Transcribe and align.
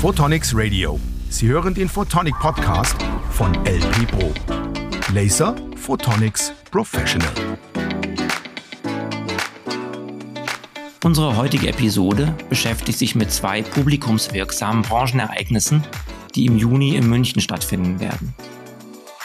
Photonics 0.00 0.52
Radio. 0.54 1.00
Sie 1.28 1.48
hören 1.48 1.74
den 1.74 1.88
Photonic 1.88 2.38
Podcast 2.38 2.96
von 3.32 3.52
LP 3.64 4.06
Pro. 4.06 4.32
Laser 5.12 5.56
Photonics 5.74 6.52
Professional. 6.70 7.32
Unsere 11.02 11.36
heutige 11.36 11.66
Episode 11.66 12.32
beschäftigt 12.48 12.96
sich 12.96 13.16
mit 13.16 13.32
zwei 13.32 13.62
publikumswirksamen 13.62 14.82
Branchenereignissen, 14.82 15.82
die 16.36 16.46
im 16.46 16.56
Juni 16.56 16.94
in 16.94 17.08
München 17.08 17.42
stattfinden 17.42 17.98
werden. 17.98 18.36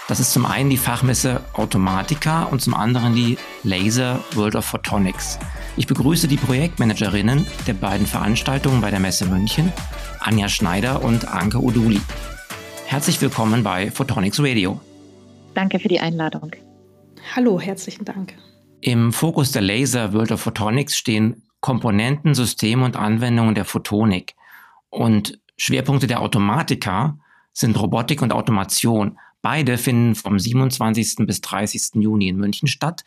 Das 0.07 0.19
ist 0.19 0.33
zum 0.33 0.47
einen 0.47 0.71
die 0.71 0.77
Fachmesse 0.77 1.41
Automatica 1.53 2.45
und 2.45 2.63
zum 2.63 2.73
anderen 2.73 3.13
die 3.13 3.37
Laser 3.61 4.19
World 4.33 4.55
of 4.55 4.65
Photonics. 4.65 5.37
Ich 5.75 5.87
begrüße 5.87 6.27
die 6.27 6.37
Projektmanagerinnen 6.37 7.47
der 7.65 7.73
beiden 7.73 8.05
Veranstaltungen 8.05 8.79
bei 8.79 8.91
der 8.91 8.99
Messe 8.99 9.25
München, 9.25 9.73
Anja 10.19 10.47
Schneider 10.47 11.03
und 11.03 11.27
Anke 11.27 11.57
Uduli. 11.57 11.99
Herzlich 12.85 13.19
willkommen 13.21 13.63
bei 13.63 13.89
Photonics 13.89 14.39
Radio. 14.39 14.79
Danke 15.55 15.79
für 15.79 15.87
die 15.87 15.99
Einladung. 15.99 16.51
Hallo, 17.35 17.59
herzlichen 17.59 18.05
Dank. 18.05 18.35
Im 18.81 19.11
Fokus 19.11 19.51
der 19.51 19.63
Laser 19.63 20.13
World 20.13 20.31
of 20.31 20.41
Photonics 20.41 20.95
stehen 20.95 21.41
Komponenten, 21.59 22.35
Systeme 22.35 22.85
und 22.85 22.95
Anwendungen 22.95 23.55
der 23.55 23.65
Photonik. 23.65 24.35
Und 24.89 25.39
Schwerpunkte 25.57 26.05
der 26.05 26.21
Automatika 26.21 27.17
sind 27.51 27.79
Robotik 27.79 28.21
und 28.21 28.31
Automation. 28.31 29.17
Beide 29.41 29.79
finden 29.79 30.13
vom 30.13 30.37
27. 30.37 31.25
bis 31.25 31.41
30. 31.41 31.95
Juni 31.95 32.27
in 32.27 32.37
München 32.37 32.67
statt 32.67 33.03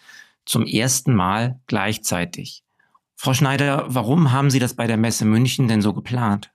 zum 0.46 0.64
ersten 0.64 1.14
Mal 1.14 1.60
gleichzeitig. 1.66 2.62
Frau 3.16 3.32
Schneider, 3.32 3.86
warum 3.88 4.30
haben 4.30 4.50
Sie 4.50 4.58
das 4.58 4.74
bei 4.74 4.86
der 4.86 4.98
Messe 4.98 5.24
München 5.24 5.68
denn 5.68 5.80
so 5.80 5.94
geplant? 5.94 6.50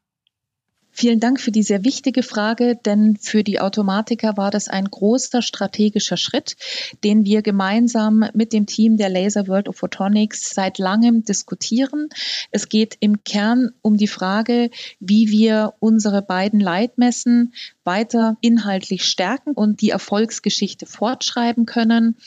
Vielen 0.93 1.21
Dank 1.21 1.39
für 1.39 1.51
die 1.51 1.63
sehr 1.63 1.85
wichtige 1.85 2.21
Frage, 2.21 2.75
denn 2.75 3.15
für 3.15 3.43
die 3.43 3.61
Automatiker 3.61 4.35
war 4.35 4.51
das 4.51 4.67
ein 4.67 4.85
großer 4.85 5.41
strategischer 5.41 6.17
Schritt, 6.17 6.57
den 7.03 7.23
wir 7.23 7.41
gemeinsam 7.41 8.25
mit 8.33 8.51
dem 8.51 8.65
Team 8.65 8.97
der 8.97 9.09
Laser 9.09 9.47
World 9.47 9.69
of 9.69 9.77
Photonics 9.77 10.53
seit 10.53 10.79
langem 10.79 11.23
diskutieren. 11.23 12.09
Es 12.51 12.67
geht 12.67 12.97
im 12.99 13.23
Kern 13.23 13.71
um 13.81 13.95
die 13.95 14.09
Frage, 14.09 14.69
wie 14.99 15.31
wir 15.31 15.73
unsere 15.79 16.21
beiden 16.21 16.59
Leitmessen 16.59 17.53
weiter 17.85 18.37
inhaltlich 18.41 19.05
stärken 19.05 19.53
und 19.53 19.81
die 19.81 19.91
Erfolgsgeschichte 19.91 20.85
fortschreiben 20.85 21.65
können 21.65 22.17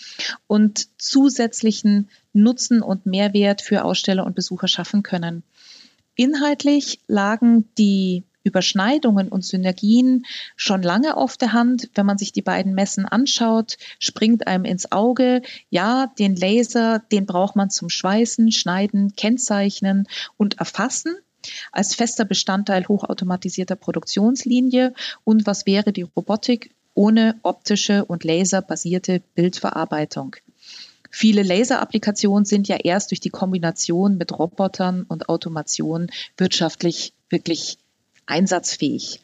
und 0.47 0.89
zusätzlichen 0.99 2.09
Nutzen 2.35 2.83
und 2.83 3.07
Mehrwert 3.07 3.63
für 3.63 3.85
Aussteller 3.85 4.27
und 4.27 4.35
Besucher 4.35 4.69
schaffen 4.69 5.03
können. 5.03 5.43
Inhaltlich 6.17 7.01
lagen 7.07 7.69
die 7.79 8.25
Überschneidungen 8.45 9.29
und 9.29 9.45
Synergien 9.45 10.27
schon 10.55 10.83
lange 10.83 11.17
auf 11.17 11.37
der 11.37 11.53
Hand. 11.53 11.91
Wenn 11.95 12.07
man 12.07 12.19
sich 12.19 12.31
die 12.33 12.43
beiden 12.43 12.75
Messen 12.75 13.07
anschaut, 13.07 13.79
springt 13.99 14.47
einem 14.47 14.65
ins 14.65 14.93
Auge, 14.93 15.43
ja, 15.71 16.13
den 16.19 16.37
Laser, 16.37 17.01
den 17.11 17.27
braucht 17.27 17.57
man 17.57 17.71
zum 17.71 17.89
Schweißen, 17.89 18.53
Schneiden, 18.53 19.17
Kennzeichnen 19.17 20.07
und 20.37 20.59
Erfassen 20.59 21.17
als 21.73 21.95
fester 21.95 22.25
Bestandteil 22.25 22.87
hochautomatisierter 22.87 23.77
Produktionslinie. 23.77 24.95
Und 25.25 25.47
was 25.47 25.67
wäre 25.67 25.93
die 25.93 26.03
Robotik 26.03 26.75
ohne 26.95 27.37
optische 27.43 28.05
und 28.05 28.25
laserbasierte 28.25 29.21
Bildverarbeitung? 29.35 30.37
Viele 31.17 31.45
Laser-Applikationen 31.45 32.45
sind 32.45 32.67
ja 32.67 32.75
erst 32.75 33.13
durch 33.13 33.21
die 33.21 33.29
Kombination 33.31 34.17
mit 34.17 34.37
Robotern 34.37 35.05
und 35.05 35.29
Automation 35.29 36.09
wirtschaftlich 36.37 37.13
wirklich 37.31 37.79
einsatzfähig. 38.27 39.21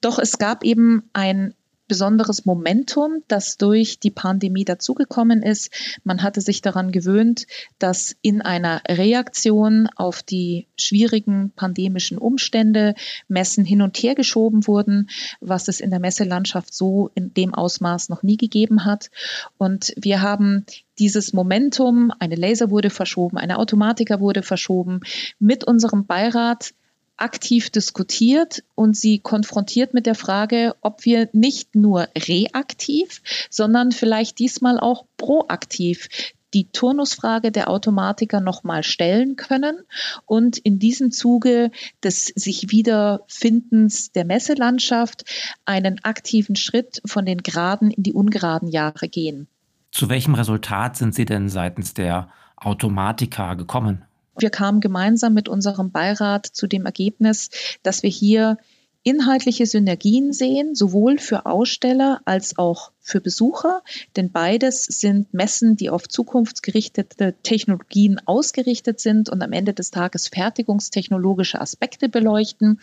Doch 0.00 0.20
es 0.20 0.38
gab 0.38 0.62
eben 0.62 1.10
ein 1.12 1.54
besonderes 1.92 2.46
Momentum, 2.46 3.22
das 3.28 3.58
durch 3.58 3.98
die 3.98 4.10
Pandemie 4.10 4.64
dazugekommen 4.64 5.42
ist. 5.42 5.70
Man 6.04 6.22
hatte 6.22 6.40
sich 6.40 6.62
daran 6.62 6.90
gewöhnt, 6.90 7.46
dass 7.78 8.16
in 8.22 8.40
einer 8.40 8.80
Reaktion 8.88 9.90
auf 9.96 10.22
die 10.22 10.68
schwierigen 10.78 11.52
pandemischen 11.54 12.16
Umstände 12.16 12.94
Messen 13.28 13.66
hin 13.66 13.82
und 13.82 13.98
her 13.98 14.14
geschoben 14.14 14.66
wurden, 14.66 15.10
was 15.42 15.68
es 15.68 15.80
in 15.80 15.90
der 15.90 16.00
Messelandschaft 16.00 16.72
so 16.72 17.10
in 17.14 17.34
dem 17.34 17.52
Ausmaß 17.52 18.08
noch 18.08 18.22
nie 18.22 18.38
gegeben 18.38 18.86
hat. 18.86 19.10
Und 19.58 19.92
wir 20.00 20.22
haben 20.22 20.64
dieses 20.98 21.34
Momentum, 21.34 22.10
eine 22.18 22.36
Laser 22.36 22.70
wurde 22.70 22.88
verschoben, 22.88 23.36
eine 23.36 23.58
Automatiker 23.58 24.18
wurde 24.18 24.42
verschoben, 24.42 25.00
mit 25.38 25.62
unserem 25.64 26.06
Beirat 26.06 26.72
aktiv 27.16 27.70
diskutiert 27.70 28.64
und 28.74 28.96
sie 28.96 29.18
konfrontiert 29.18 29.94
mit 29.94 30.06
der 30.06 30.14
Frage, 30.14 30.74
ob 30.80 31.04
wir 31.04 31.28
nicht 31.32 31.74
nur 31.74 32.08
reaktiv, 32.16 33.22
sondern 33.50 33.92
vielleicht 33.92 34.38
diesmal 34.38 34.78
auch 34.80 35.06
proaktiv 35.16 36.08
die 36.54 36.70
Turnusfrage 36.70 37.50
der 37.50 37.70
Automatiker 37.70 38.40
nochmal 38.40 38.82
stellen 38.82 39.36
können 39.36 39.78
und 40.26 40.58
in 40.58 40.78
diesem 40.78 41.10
Zuge 41.10 41.70
des 42.02 42.26
sich 42.26 42.70
Wiederfindens 42.70 44.12
der 44.12 44.24
Messelandschaft 44.24 45.24
einen 45.64 46.04
aktiven 46.04 46.56
Schritt 46.56 47.00
von 47.06 47.24
den 47.24 47.42
geraden 47.42 47.90
in 47.90 48.02
die 48.02 48.12
ungeraden 48.12 48.68
Jahre 48.68 49.08
gehen. 49.08 49.48
Zu 49.90 50.08
welchem 50.08 50.34
Resultat 50.34 50.96
sind 50.96 51.14
Sie 51.14 51.24
denn 51.24 51.48
seitens 51.48 51.94
der 51.94 52.28
Automatiker 52.56 53.56
gekommen? 53.56 54.04
Wir 54.38 54.50
kamen 54.50 54.80
gemeinsam 54.80 55.34
mit 55.34 55.48
unserem 55.48 55.90
Beirat 55.90 56.46
zu 56.46 56.66
dem 56.66 56.86
Ergebnis, 56.86 57.50
dass 57.82 58.02
wir 58.02 58.10
hier 58.10 58.58
inhaltliche 59.04 59.66
Synergien 59.66 60.32
sehen, 60.32 60.74
sowohl 60.74 61.18
für 61.18 61.46
Aussteller 61.46 62.20
als 62.24 62.56
auch 62.56 62.92
für 63.00 63.20
Besucher, 63.20 63.82
denn 64.16 64.30
beides 64.30 64.84
sind 64.84 65.34
Messen, 65.34 65.76
die 65.76 65.90
auf 65.90 66.08
zukunftsgerichtete 66.08 67.34
Technologien 67.42 68.20
ausgerichtet 68.24 69.00
sind 69.00 69.28
und 69.28 69.42
am 69.42 69.52
Ende 69.52 69.74
des 69.74 69.90
Tages 69.90 70.28
fertigungstechnologische 70.28 71.60
Aspekte 71.60 72.08
beleuchten 72.08 72.80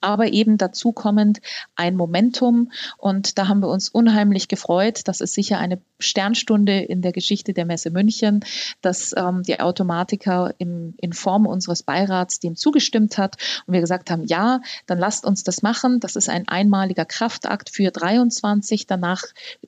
aber 0.00 0.32
eben 0.32 0.58
dazu 0.58 0.92
kommend 0.92 1.40
ein 1.76 1.96
Momentum. 1.96 2.70
Und 2.96 3.38
da 3.38 3.48
haben 3.48 3.60
wir 3.60 3.68
uns 3.68 3.88
unheimlich 3.88 4.48
gefreut. 4.48 5.02
Das 5.04 5.20
ist 5.20 5.34
sicher 5.34 5.58
eine 5.58 5.80
Sternstunde 5.98 6.80
in 6.80 7.02
der 7.02 7.12
Geschichte 7.12 7.52
der 7.52 7.66
Messe 7.66 7.90
München, 7.90 8.44
dass 8.80 9.14
ähm, 9.16 9.42
die 9.42 9.60
Automatiker 9.60 10.54
im, 10.58 10.94
in 10.98 11.12
Form 11.12 11.46
unseres 11.46 11.82
Beirats 11.82 12.40
dem 12.40 12.56
zugestimmt 12.56 13.18
hat 13.18 13.36
und 13.66 13.74
wir 13.74 13.80
gesagt 13.80 14.10
haben, 14.10 14.24
ja, 14.26 14.60
dann 14.86 14.98
lasst 14.98 15.24
uns 15.24 15.44
das 15.44 15.62
machen. 15.62 16.00
Das 16.00 16.16
ist 16.16 16.28
ein 16.28 16.48
einmaliger 16.48 17.04
Kraftakt 17.04 17.70
für 17.70 17.90
23. 17.90 18.86
Danach 18.86 19.22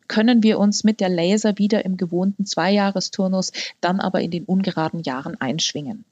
können 0.09 0.43
wir 0.43 0.59
uns 0.59 0.85
mit 0.85 1.01
der 1.01 1.09
Laser 1.09 1.59
wieder 1.59 1.85
im 1.85 1.97
gewohnten 1.97 2.47
Zweijahresturnus, 2.47 3.53
dann 3.81 4.01
aber 4.01 4.21
in 4.21 4.31
den 4.31 4.45
ungeraden 4.45 5.01
Jahren 5.01 5.41
einschwingen. 5.41 6.05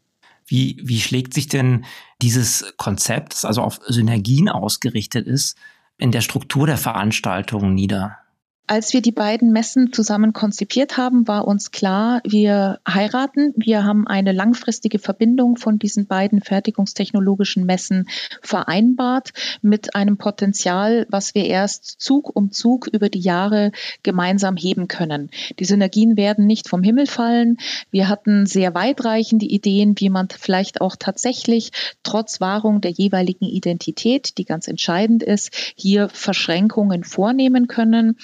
Wie, 0.51 0.77
wie 0.83 1.01
schlägt 1.01 1.33
sich 1.33 1.47
denn 1.47 1.85
dieses 2.21 2.75
Konzept, 2.77 3.35
das 3.35 3.45
also 3.45 3.63
auf 3.63 3.81
Synergien 3.87 4.49
ausgerichtet 4.49 5.29
ist, 5.29 5.57
in 5.97 6.11
der 6.11 6.23
Struktur 6.23 6.67
der 6.67 6.77
Veranstaltungen 6.77 7.73
nieder? 7.73 8.20
Als 8.71 8.93
wir 8.93 9.03
die 9.03 9.11
beiden 9.11 9.51
Messen 9.51 9.93
zusammen 9.93 10.33
konzipiert 10.33 10.97
haben, 10.97 11.27
war 11.27 11.49
uns 11.49 11.73
klar, 11.73 12.21
wir 12.25 12.79
heiraten. 12.87 13.53
Wir 13.57 13.83
haben 13.83 14.07
eine 14.07 14.31
langfristige 14.31 15.01
Verbindung 15.01 15.57
von 15.57 15.81
diesen 15.81 16.07
beiden 16.07 16.41
fertigungstechnologischen 16.41 17.67
Messen 17.67 18.09
vereinbart 18.43 19.31
mit 19.61 19.97
einem 19.97 20.19
Potenzial, 20.19 21.05
was 21.11 21.35
wir 21.35 21.47
erst 21.47 22.01
Zug 22.01 22.31
um 22.37 22.53
Zug 22.53 22.87
über 22.87 23.09
die 23.09 23.19
Jahre 23.19 23.73
gemeinsam 24.05 24.57
heben 24.57 24.87
können. 24.87 25.31
Die 25.59 25.65
Synergien 25.65 26.17
werden 26.17 26.47
nicht 26.47 26.69
vom 26.69 26.85
Himmel 26.85 27.09
fallen. 27.09 27.57
Wir 27.91 28.09
hatten 28.09 28.47
sehr 28.47 28.73
weitreichende 28.73 29.47
Ideen, 29.47 29.99
wie 29.99 30.11
man 30.11 30.29
vielleicht 30.29 30.81
auch 30.81 30.95
tatsächlich 30.97 31.73
trotz 32.05 32.41
Wahrung 32.41 32.81
der 32.81 32.93
jeweiligen 32.93 33.47
Identität, 33.47 34.39
die 34.39 34.45
ganz 34.45 34.69
entscheidend 34.69 35.25
ist, 35.25 35.51
hier 35.75 36.09
Verschränkungen 36.09 37.03
vornehmen 37.03 37.67
können. 37.67 38.17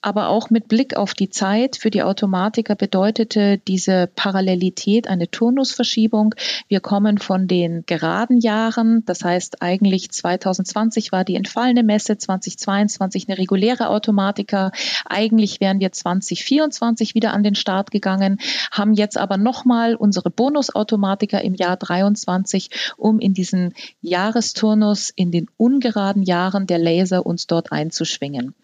Aber 0.00 0.28
auch 0.28 0.50
mit 0.50 0.68
Blick 0.68 0.96
auf 0.96 1.14
die 1.14 1.30
Zeit 1.30 1.76
für 1.76 1.90
die 1.90 2.02
Automatiker 2.02 2.74
bedeutete 2.74 3.58
diese 3.58 4.08
Parallelität 4.14 5.08
eine 5.08 5.30
Turnusverschiebung. 5.30 6.34
Wir 6.68 6.80
kommen 6.80 7.18
von 7.18 7.48
den 7.48 7.84
geraden 7.86 8.38
Jahren, 8.40 9.04
das 9.06 9.24
heißt 9.24 9.62
eigentlich 9.62 10.10
2020 10.10 11.12
war 11.12 11.24
die 11.24 11.34
entfallene 11.34 11.82
Messe, 11.82 12.18
2022 12.18 13.28
eine 13.28 13.38
reguläre 13.38 13.88
Automatiker. 13.88 14.72
Eigentlich 15.06 15.60
wären 15.60 15.80
wir 15.80 15.92
2024 15.92 17.14
wieder 17.14 17.32
an 17.32 17.42
den 17.42 17.54
Start 17.54 17.90
gegangen, 17.90 18.38
haben 18.70 18.92
jetzt 18.92 19.18
aber 19.18 19.36
nochmal 19.36 19.94
unsere 19.94 20.30
Bonusautomatiker 20.30 21.42
im 21.42 21.54
Jahr 21.54 21.76
23, 21.76 22.70
um 22.96 23.18
in 23.18 23.34
diesen 23.34 23.74
Jahresturnus 24.00 25.10
in 25.14 25.30
den 25.30 25.46
ungeraden 25.56 26.22
Jahren 26.22 26.66
der 26.66 26.78
Laser 26.78 27.26
uns 27.26 27.46
dort 27.46 27.72
einzuschwingen. 27.72 28.54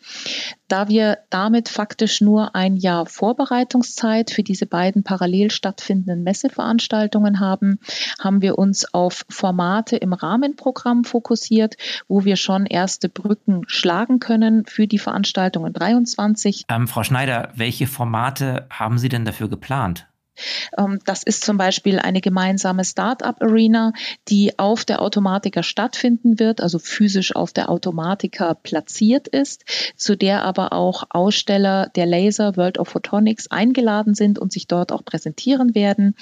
Da 0.69 0.89
wir 0.89 1.19
damit 1.29 1.69
faktisch 1.69 2.21
nur 2.21 2.55
ein 2.55 2.77
Jahr 2.77 3.07
Vorbereitungszeit 3.07 4.31
für 4.31 4.43
diese 4.43 4.67
beiden 4.67 5.03
parallel 5.03 5.51
stattfindenden 5.51 6.23
Messeveranstaltungen 6.23 7.39
haben, 7.39 7.79
haben 8.19 8.41
wir 8.41 8.59
uns 8.59 8.93
auf 8.95 9.27
Formate 9.29 9.97
im 9.97 10.15
Rahmenprogramm 10.15 11.05
fokussiert, 11.05 11.77
wo 12.09 12.25
wir 12.25 12.37
schon 12.37 12.65
erste 12.65 13.09
Brücken 13.09 13.63
schlagen 13.67 14.21
können 14.21 14.65
für 14.65 14.87
die 14.87 14.99
Veranstaltungen 14.99 15.73
23. 15.73 16.65
Ähm, 16.69 16.89
Frau 16.89 17.03
Schneider, 17.03 17.53
welche 17.55 17.87
Formate 17.87 18.67
haben 18.71 18.99
Sie 18.99 19.11
denn 19.11 19.25
dafür 19.25 19.49
geplant? 19.49 20.07
Ähm, 20.77 20.99
das 21.05 21.23
ist 21.23 21.45
zum 21.45 21.57
Beispiel 21.57 21.99
eine 21.99 22.21
gemeinsame 22.21 22.85
Start-up-Arena, 22.85 23.93
die 24.29 24.59
auf 24.59 24.85
der 24.85 25.03
Automatiker 25.03 25.63
stattfinden 25.63 26.39
wird, 26.39 26.61
also 26.61 26.79
physisch 26.79 27.35
auf 27.35 27.53
der 27.53 27.69
Automatiker 27.71 28.55
platziert 28.55 29.29
ist, 29.29 29.65
zu 29.97 30.17
der 30.17 30.43
aber 30.43 30.73
auch 30.73 31.05
Aussteller 31.11 31.91
der 31.95 32.07
Laser 32.07 32.57
World 32.57 32.79
of 32.79 32.89
Photonics 32.89 33.51
eingeladen 33.51 34.15
sind 34.15 34.39
und 34.39 34.53
sich 34.53 34.67
dort 34.67 34.93
auch 34.93 35.05
präsentieren 35.05 35.75
werden. 35.75 36.17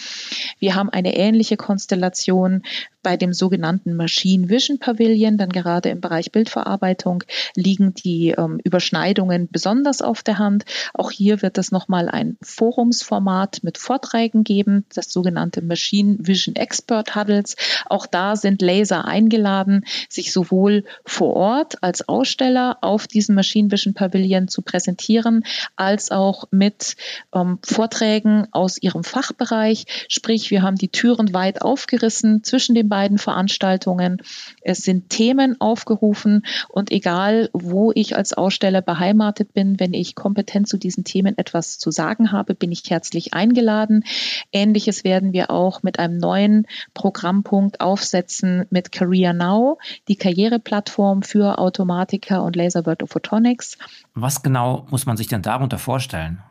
Wir 0.59 0.75
haben 0.75 0.91
eine 0.91 1.17
ähnliche 1.17 1.57
Konstellation 1.57 2.63
bei 3.03 3.17
dem 3.17 3.33
sogenannten 3.33 3.95
Machine 3.97 4.49
Vision 4.49 4.79
Pavilion, 4.79 5.37
dann 5.37 5.51
gerade 5.51 5.89
im 5.89 6.01
Bereich 6.01 6.33
Bildverarbeitung 6.33 7.25
liegen 7.55 7.95
die 7.95 8.31
ähm, 8.31 8.61
Überschneidungen 8.65 9.49
besonders 9.51 10.03
auf 10.03 10.23
der 10.23 10.39
Hand. 10.39 10.65
Auch 10.95 11.11
hier 11.11 11.43
wird 11.43 11.59
es 11.59 11.73
nochmal 11.73 12.09
ein 12.09 12.37
Forumsformat 12.43 13.61
mit 13.63 13.79
Vorträgen 13.79 14.45
geben, 14.45 14.85
das 14.95 15.13
sogenannte 15.13 15.63
Machine 15.63 16.17
Vision 16.21 16.57
Expert 16.57 17.15
Huddles. 17.17 17.57
Auch 17.87 18.07
da 18.07 18.37
sind 18.37 18.63
Laser 18.63 19.05
eingeladen, 19.05 19.85
sich 20.09 20.33
sowohl 20.33 20.85
vor 21.05 21.35
Ort 21.35 21.83
als 21.83 22.09
Aussteller 22.09 22.79
auf 22.83 23.07
diesem 23.07 23.35
Machine 23.35 23.71
Vision 23.71 23.95
Pavilion 23.95 24.49
zu 24.49 24.63
präsentieren, 24.63 25.45
als 25.77 26.11
auch 26.11 26.45
mit 26.51 26.97
ähm, 27.35 27.59
Vorträgen 27.65 28.47
aus 28.53 28.81
ihrem 28.81 29.05
Fachbereich. 29.05 29.87
Sprich, 30.09 30.51
wir 30.51 30.63
haben 30.63 30.77
die 30.77 30.89
Türen 30.89 31.35
weit 31.35 31.63
aufgerissen 31.63 32.45
zwischen 32.45 32.75
den 32.75 32.89
beiden 32.93 33.17
Veranstaltungen. 33.17 34.19
Es 34.61 34.81
sind 34.81 35.09
Themen 35.09 35.59
aufgerufen 35.63 36.45
und 36.69 36.93
egal, 36.93 37.49
wo 37.55 37.91
ich 37.95 38.17
als 38.17 38.35
Aussteller 38.35 38.83
beheimatet 38.83 39.55
bin, 39.55 39.81
wenn 39.81 39.95
ich 39.95 40.15
kompetent 40.15 40.69
zu 40.69 40.77
diesen 40.77 41.03
Themen 41.03 41.39
etwas 41.39 41.79
zu 41.79 41.91
sagen 41.91 42.33
habe, 42.33 42.55
bin 42.55 42.71
ich 42.71 42.83
herzlich 42.91 43.33
eingeladen. 43.33 44.05
Ähnliches 44.53 45.05
werden 45.05 45.33
wir 45.33 45.51
auch 45.51 45.83
mit 45.83 45.99
einem 45.99 46.19
neuen 46.19 46.67
Programmpunkt 46.93 47.81
aufsetzen 47.81 48.67
mit 48.69 48.93
Career 48.93 49.33
Now, 49.33 49.79
die 50.09 50.17
Karriereplattform 50.17 51.23
für 51.23 51.59
Automatiker 51.59 52.43
und 52.43 52.57
Laser 52.57 52.85
World 52.85 53.05
of 53.05 53.09
Photonics. 53.09 53.79
Was 54.13 54.43
genau 54.43 54.87
muss 54.91 55.07
man 55.07 55.17
sich 55.17 55.29
denn 55.29 55.41
darunter 55.41 55.79
vorstellen? 55.79 56.43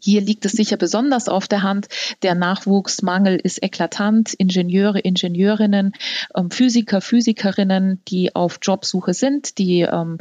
Hier 0.00 0.20
liegt 0.20 0.44
es 0.44 0.52
sicher 0.52 0.76
besonders 0.76 1.28
auf 1.28 1.48
der 1.48 1.62
Hand. 1.62 1.88
Der 2.22 2.34
Nachwuchsmangel 2.34 3.36
ist 3.36 3.62
eklatant. 3.62 4.34
Ingenieure, 4.34 5.00
Ingenieurinnen, 5.00 5.92
ähm, 6.34 6.50
Physiker, 6.50 7.00
Physikerinnen, 7.00 8.00
die 8.08 8.34
auf 8.34 8.58
Jobsuche 8.62 9.14
sind, 9.14 9.58
die 9.58 9.80
ähm, 9.80 10.18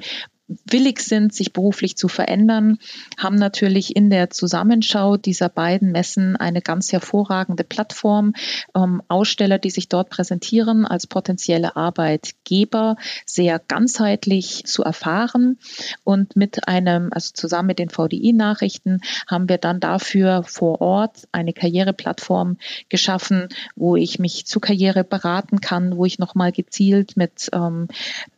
willig 0.65 0.99
sind, 0.99 1.33
sich 1.33 1.51
beruflich 1.51 1.97
zu 1.97 2.07
verändern, 2.07 2.77
haben 3.17 3.35
natürlich 3.35 3.95
in 3.95 4.09
der 4.09 4.29
Zusammenschau 4.29 5.17
dieser 5.17 5.49
beiden 5.49 5.91
Messen 5.91 6.35
eine 6.35 6.61
ganz 6.61 6.91
hervorragende 6.91 7.63
Plattform. 7.63 8.33
Ähm, 8.73 9.01
Aussteller, 9.09 9.59
die 9.59 9.69
sich 9.69 9.89
dort 9.89 10.09
präsentieren 10.09 10.85
als 10.85 11.07
potenzielle 11.07 11.75
Arbeitgeber, 11.75 12.95
sehr 13.25 13.59
ganzheitlich 13.59 14.63
zu 14.65 14.83
erfahren. 14.83 15.57
Und 16.03 16.35
mit 16.35 16.67
einem, 16.67 17.09
also 17.11 17.31
zusammen 17.33 17.67
mit 17.67 17.79
den 17.79 17.89
VDI-Nachrichten, 17.89 19.01
haben 19.27 19.49
wir 19.49 19.57
dann 19.57 19.79
dafür 19.79 20.44
vor 20.44 20.81
Ort 20.81 21.27
eine 21.31 21.53
Karriereplattform 21.53 22.57
geschaffen, 22.89 23.49
wo 23.75 23.95
ich 23.95 24.19
mich 24.19 24.45
zur 24.45 24.61
Karriere 24.61 25.03
beraten 25.03 25.59
kann, 25.59 25.97
wo 25.97 26.05
ich 26.05 26.19
nochmal 26.19 26.51
gezielt 26.51 27.17
mit 27.17 27.49
ähm, 27.51 27.88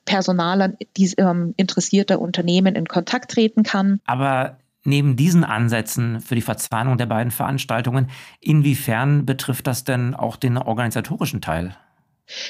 Personalern 0.09 0.75
die, 0.97 1.13
ähm, 1.17 1.53
interessierter 1.99 2.21
Unternehmen 2.21 2.75
in 2.75 2.85
Kontakt 2.85 3.31
treten 3.31 3.63
kann. 3.63 3.99
Aber 4.05 4.57
neben 4.83 5.15
diesen 5.15 5.43
Ansätzen 5.43 6.21
für 6.21 6.35
die 6.35 6.41
Verzweigung 6.41 6.97
der 6.97 7.05
beiden 7.05 7.31
Veranstaltungen, 7.31 8.07
inwiefern 8.39 9.25
betrifft 9.25 9.67
das 9.67 9.83
denn 9.83 10.15
auch 10.15 10.37
den 10.37 10.57
organisatorischen 10.57 11.41
Teil? 11.41 11.75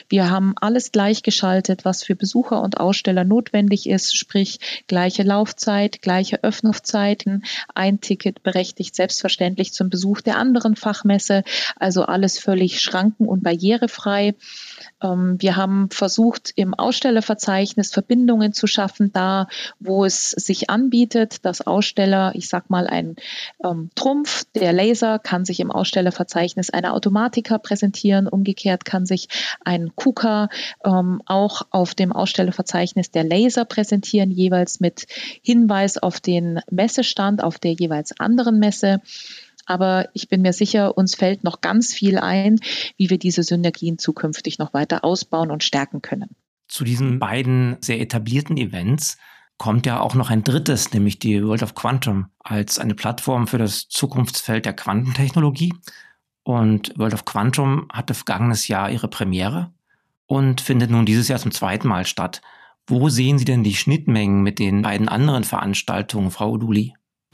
Wir 0.08 0.30
haben 0.30 0.54
alles 0.60 0.92
gleichgeschaltet, 0.92 1.86
was 1.86 2.04
für 2.04 2.16
Besucher 2.16 2.62
und 2.62 2.80
Aussteller 2.80 3.24
notwendig 3.24 3.88
ist, 3.90 4.18
sprich 4.18 4.60
gleiche 4.88 5.24
Laufzeit, 5.24 6.02
gleiche 6.02 6.44
Öffnungszeiten. 6.44 7.44
Ein 7.74 8.02
Ticket 8.02 8.44
berechtigt 8.44 8.96
selbstverständlich 8.96 9.74
zum 9.74 9.90
Besuch 9.90 10.22
der 10.22 10.38
anderen 10.38 10.76
Fachmesse, 10.76 11.44
also 11.76 12.04
alles 12.04 12.40
völlig 12.40 12.82
schranken- 12.82 13.28
und 13.28 13.44
barrierefrei. 13.44 14.36
Ähm, 15.02 15.38
wir 15.40 15.56
haben 15.56 15.90
versucht, 15.90 16.52
im 16.56 16.74
Ausstellerverzeichnis 16.74 17.92
Verbindungen 17.92 18.54
zu 18.54 18.68
schaffen, 18.68 19.12
da 19.14 19.48
wo 19.80 20.06
es 20.06 20.32
sich 20.32 20.70
anbietet, 20.70 21.46
dass 21.46 21.66
Aussteller, 21.66 22.34
ich 22.36 22.50
sag 22.50 22.70
mal, 22.70 22.88
ein 22.88 23.16
ähm, 23.64 23.90
Trumpf, 23.96 24.46
der 24.56 24.74
Laser 24.74 25.20
kann 25.20 25.46
sich 25.46 25.60
im 25.60 25.72
Ausstellerverzeichnis 25.72 26.70
einer 26.70 26.94
Automatiker 26.94 27.60
präsentieren, 27.60 28.28
umgekehrt 28.28 28.86
kann 28.86 29.06
sich 29.06 29.28
ein 29.70 29.96
KUKA 29.96 30.50
ähm, 30.84 31.22
auch 31.28 31.62
auf 31.70 31.94
dem 31.94 32.12
Ausstellerverzeichnis 32.12 33.12
der 33.12 33.24
Laser 33.24 33.66
präsentieren, 33.66 34.32
jeweils 34.32 34.80
mit 34.80 35.06
Hinweis 35.44 36.00
auf 36.00 36.20
den 36.20 36.60
Messestand, 36.72 37.44
auf 37.44 37.60
der 37.60 37.74
jeweils 37.74 38.20
anderen 38.20 38.58
Messe. 38.58 39.00
Aber 39.68 40.10
ich 40.14 40.28
bin 40.28 40.42
mir 40.42 40.54
sicher, 40.54 40.98
uns 40.98 41.14
fällt 41.14 41.44
noch 41.44 41.62
ganz 41.62 41.94
viel 41.94 42.18
ein, 42.18 42.60
wie 42.98 43.12
wir 43.12 43.20
diese 43.20 43.44
Synergien 43.44 44.00
zukünftig 44.00 44.58
noch 44.58 44.74
weiter 44.74 45.06
ausbauen 45.06 45.52
und 45.52 45.64
stärken 45.64 46.02
können. 46.02 46.36
Zu 46.68 46.84
diesen 46.84 47.20
beiden 47.20 47.78
sehr 47.82 48.02
etablierten 48.02 48.58
Events 48.58 49.18
kommt 49.60 49.86
ja 49.86 50.00
auch 50.00 50.16
noch 50.16 50.32
ein 50.32 50.44
drittes, 50.44 50.94
nämlich 50.94 51.20
die 51.20 51.46
World 51.46 51.62
of 51.62 51.76
Quantum 51.76 52.30
als 52.40 52.80
eine 52.80 52.96
Plattform 52.96 53.46
für 53.46 53.60
das 53.60 53.88
Zukunftsfeld 53.90 54.66
der 54.66 54.74
Quantentechnologie. 54.74 55.74
Und 56.44 56.94
World 56.98 57.14
of 57.14 57.26
Quantum 57.26 57.88
hatte 57.92 58.14
vergangenes 58.14 58.68
Jahr 58.68 58.90
ihre 58.90 59.08
Premiere 59.08 59.72
und 60.26 60.62
findet 60.62 60.90
nun 60.90 61.06
dieses 61.06 61.28
Jahr 61.28 61.40
zum 61.40 61.52
zweiten 61.52 61.88
Mal 61.88 62.06
statt. 62.06 62.42
Wo 62.88 63.10
sehen 63.10 63.38
Sie 63.38 63.46
denn 63.46 63.64
die 63.64 63.76
Schnittmengen 63.76 64.42
mit 64.42 64.58
den 64.58 64.82
beiden 64.82 65.10
anderen 65.10 65.44
Veranstaltungen, 65.44 66.32
Frau 66.32 66.52
Uduli? 66.52 66.94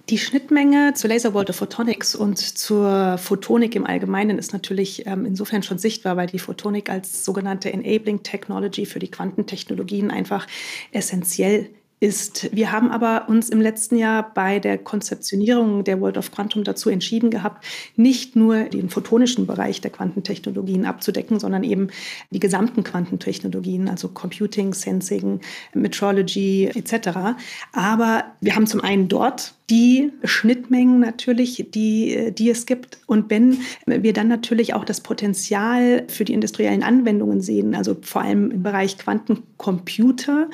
Die 0.09 0.19
Schnittmenge 0.19 0.93
zur 0.93 1.09
Laser 1.09 1.33
World 1.33 1.49
of 1.49 1.55
Photonics 1.55 2.13
und 2.13 2.37
zur 2.37 3.17
Photonik 3.17 3.75
im 3.75 3.87
Allgemeinen 3.87 4.37
ist 4.37 4.53
natürlich 4.53 5.07
ähm, 5.07 5.25
insofern 5.25 5.63
schon 5.63 5.79
sichtbar, 5.79 6.15
weil 6.15 6.27
die 6.27 6.37
Photonik 6.37 6.91
als 6.91 7.25
sogenannte 7.25 7.73
Enabling 7.73 8.21
Technology 8.21 8.85
für 8.85 8.99
die 8.99 9.09
Quantentechnologien 9.09 10.11
einfach 10.11 10.45
essentiell 10.91 11.69
ist. 12.05 12.49
Wir 12.55 12.71
haben 12.71 12.91
aber 12.91 13.27
uns 13.27 13.49
im 13.49 13.59
letzten 13.59 13.97
Jahr 13.97 14.31
bei 14.33 14.59
der 14.59 14.77
Konzeptionierung 14.77 15.83
der 15.83 15.99
World 15.99 16.17
of 16.17 16.31
Quantum 16.31 16.63
dazu 16.63 16.89
entschieden 16.89 17.31
gehabt, 17.31 17.65
nicht 17.95 18.35
nur 18.35 18.65
den 18.65 18.89
photonischen 18.89 19.47
Bereich 19.47 19.81
der 19.81 19.89
Quantentechnologien 19.89 20.85
abzudecken, 20.85 21.39
sondern 21.39 21.63
eben 21.63 21.89
die 22.29 22.39
gesamten 22.39 22.83
Quantentechnologien, 22.83 23.89
also 23.89 24.09
Computing, 24.09 24.73
Sensing, 24.73 25.41
Metrology 25.73 26.67
etc. 26.73 27.37
Aber 27.73 28.25
wir 28.39 28.55
haben 28.55 28.67
zum 28.67 28.81
einen 28.81 29.07
dort 29.07 29.55
die 29.69 30.11
Schnittmengen 30.23 30.99
natürlich, 30.99 31.67
die, 31.73 32.31
die 32.31 32.49
es 32.51 32.67
gibt. 32.67 32.99
Und 33.07 33.31
wenn 33.31 33.59
wir 33.87 34.13
dann 34.13 34.27
natürlich 34.27 34.75
auch 34.75 34.85
das 34.85 35.01
Potenzial 35.01 36.03
für 36.07 36.23
die 36.23 36.33
industriellen 36.33 36.83
Anwendungen 36.83 37.41
sehen, 37.41 37.73
also 37.73 37.97
vor 38.01 38.21
allem 38.21 38.51
im 38.51 38.61
Bereich 38.63 38.99
Quantencomputer 38.99 40.49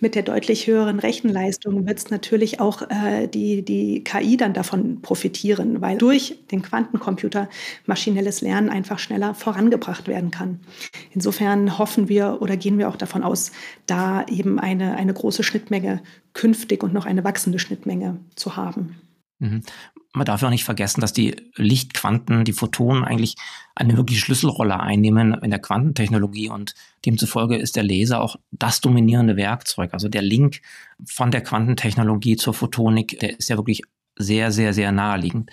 mit 0.00 0.16
der 0.16 0.24
deutlich 0.24 0.66
höheren 0.66 0.98
Rechenleistung, 0.98 1.86
wird 1.86 1.98
es 1.98 2.10
natürlich 2.10 2.58
auch 2.58 2.82
äh, 2.82 3.28
die, 3.28 3.64
die 3.64 4.02
KI 4.02 4.36
dann 4.36 4.52
davon 4.52 5.00
profitieren, 5.00 5.80
weil 5.80 5.96
durch 5.96 6.40
den 6.50 6.62
Quantencomputer 6.62 7.48
maschinelles 7.86 8.40
Lernen 8.40 8.68
einfach 8.68 8.98
schneller 8.98 9.34
vorangebracht 9.34 10.08
werden 10.08 10.32
kann. 10.32 10.58
Insofern 11.12 11.78
hoffen 11.78 12.08
wir 12.08 12.38
oder 12.40 12.56
gehen 12.56 12.78
wir 12.78 12.88
auch 12.88 12.96
davon 12.96 13.22
aus, 13.22 13.52
da 13.86 14.26
eben 14.26 14.58
eine, 14.58 14.96
eine 14.96 15.14
große 15.14 15.44
Schnittmenge 15.44 16.02
künftig 16.36 16.82
und 16.82 16.92
noch 16.92 17.06
eine 17.06 17.24
wachsende 17.24 17.58
Schnittmenge 17.58 18.18
zu 18.34 18.56
haben. 18.56 19.00
Mhm. 19.38 19.62
Man 20.12 20.26
darf 20.26 20.42
ja 20.42 20.48
auch 20.48 20.52
nicht 20.52 20.64
vergessen, 20.64 21.00
dass 21.00 21.12
die 21.12 21.36
Lichtquanten, 21.56 22.44
die 22.44 22.52
Photonen 22.52 23.04
eigentlich 23.04 23.36
eine 23.74 23.96
wirkliche 23.96 24.20
Schlüsselrolle 24.20 24.78
einnehmen 24.78 25.34
in 25.42 25.50
der 25.50 25.60
Quantentechnologie 25.60 26.48
und 26.48 26.74
demzufolge 27.04 27.56
ist 27.56 27.76
der 27.76 27.84
Laser 27.84 28.20
auch 28.20 28.36
das 28.50 28.80
dominierende 28.80 29.36
Werkzeug. 29.36 29.94
Also 29.94 30.08
der 30.08 30.22
Link 30.22 30.60
von 31.06 31.30
der 31.30 31.42
Quantentechnologie 31.42 32.36
zur 32.36 32.54
Photonik, 32.54 33.18
der 33.20 33.38
ist 33.38 33.48
ja 33.48 33.56
wirklich 33.56 33.82
sehr, 34.16 34.52
sehr, 34.52 34.72
sehr 34.74 34.92
naheliegend. 34.92 35.50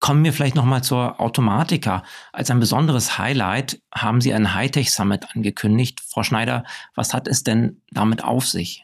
Kommen 0.00 0.24
wir 0.24 0.32
vielleicht 0.32 0.56
nochmal 0.56 0.82
zur 0.82 1.20
Automatika. 1.20 2.04
Als 2.32 2.50
ein 2.50 2.58
besonderes 2.58 3.18
Highlight 3.18 3.80
haben 3.94 4.20
Sie 4.20 4.34
einen 4.34 4.54
Hightech 4.54 4.92
Summit 4.92 5.26
angekündigt. 5.34 6.00
Frau 6.00 6.22
Schneider, 6.22 6.64
was 6.94 7.14
hat 7.14 7.28
es 7.28 7.44
denn 7.44 7.82
damit 7.90 8.24
auf 8.24 8.46
sich? 8.46 8.82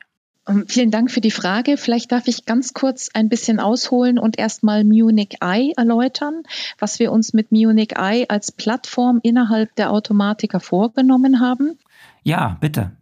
Ähm, 0.49 0.65
vielen 0.67 0.91
Dank 0.91 1.11
für 1.11 1.21
die 1.21 1.31
Frage. 1.31 1.77
Vielleicht 1.77 2.11
darf 2.13 2.27
ich 2.27 2.47
ganz 2.47 2.73
kurz 2.75 3.11
ein 3.13 3.29
bisschen 3.29 3.61
ausholen 3.61 4.19
und 4.19 4.39
erstmal 4.39 4.85
Munich 4.85 5.37
Eye 5.41 5.73
erläutern, 5.77 6.43
was 6.79 6.99
wir 6.99 7.13
uns 7.13 7.33
mit 7.33 7.53
Munich 7.53 7.97
Eye 7.97 8.27
als 8.29 8.51
Plattform 8.51 9.21
innerhalb 9.23 9.75
der 9.77 9.93
Automatiker 9.93 10.61
vorgenommen 10.61 11.41
haben. 11.41 11.79
Ja, 12.23 12.57
bitte. 12.61 12.93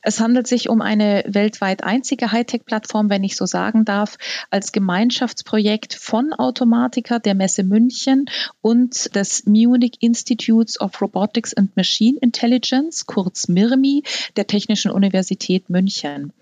Es 0.00 0.18
handelt 0.18 0.46
sich 0.46 0.68
um 0.68 0.80
eine 0.80 1.24
weltweit 1.26 1.84
einzige 1.84 2.32
Hightech-Plattform, 2.32 3.10
wenn 3.10 3.22
ich 3.22 3.36
so 3.36 3.46
sagen 3.46 3.84
darf, 3.84 4.16
als 4.50 4.72
Gemeinschaftsprojekt 4.72 5.94
von 5.94 6.32
Automatica 6.32 7.18
der 7.18 7.34
Messe 7.34 7.62
München 7.62 8.26
und 8.60 9.14
des 9.14 9.46
Munich 9.46 9.98
Institutes 10.00 10.80
of 10.80 11.00
Robotics 11.00 11.54
and 11.54 11.76
Machine 11.76 12.18
Intelligence, 12.20 13.06
kurz 13.06 13.46
MIRMI, 13.46 14.02
der 14.36 14.46
Technischen 14.46 14.90
Universität 14.90 15.70
München. 15.70 16.32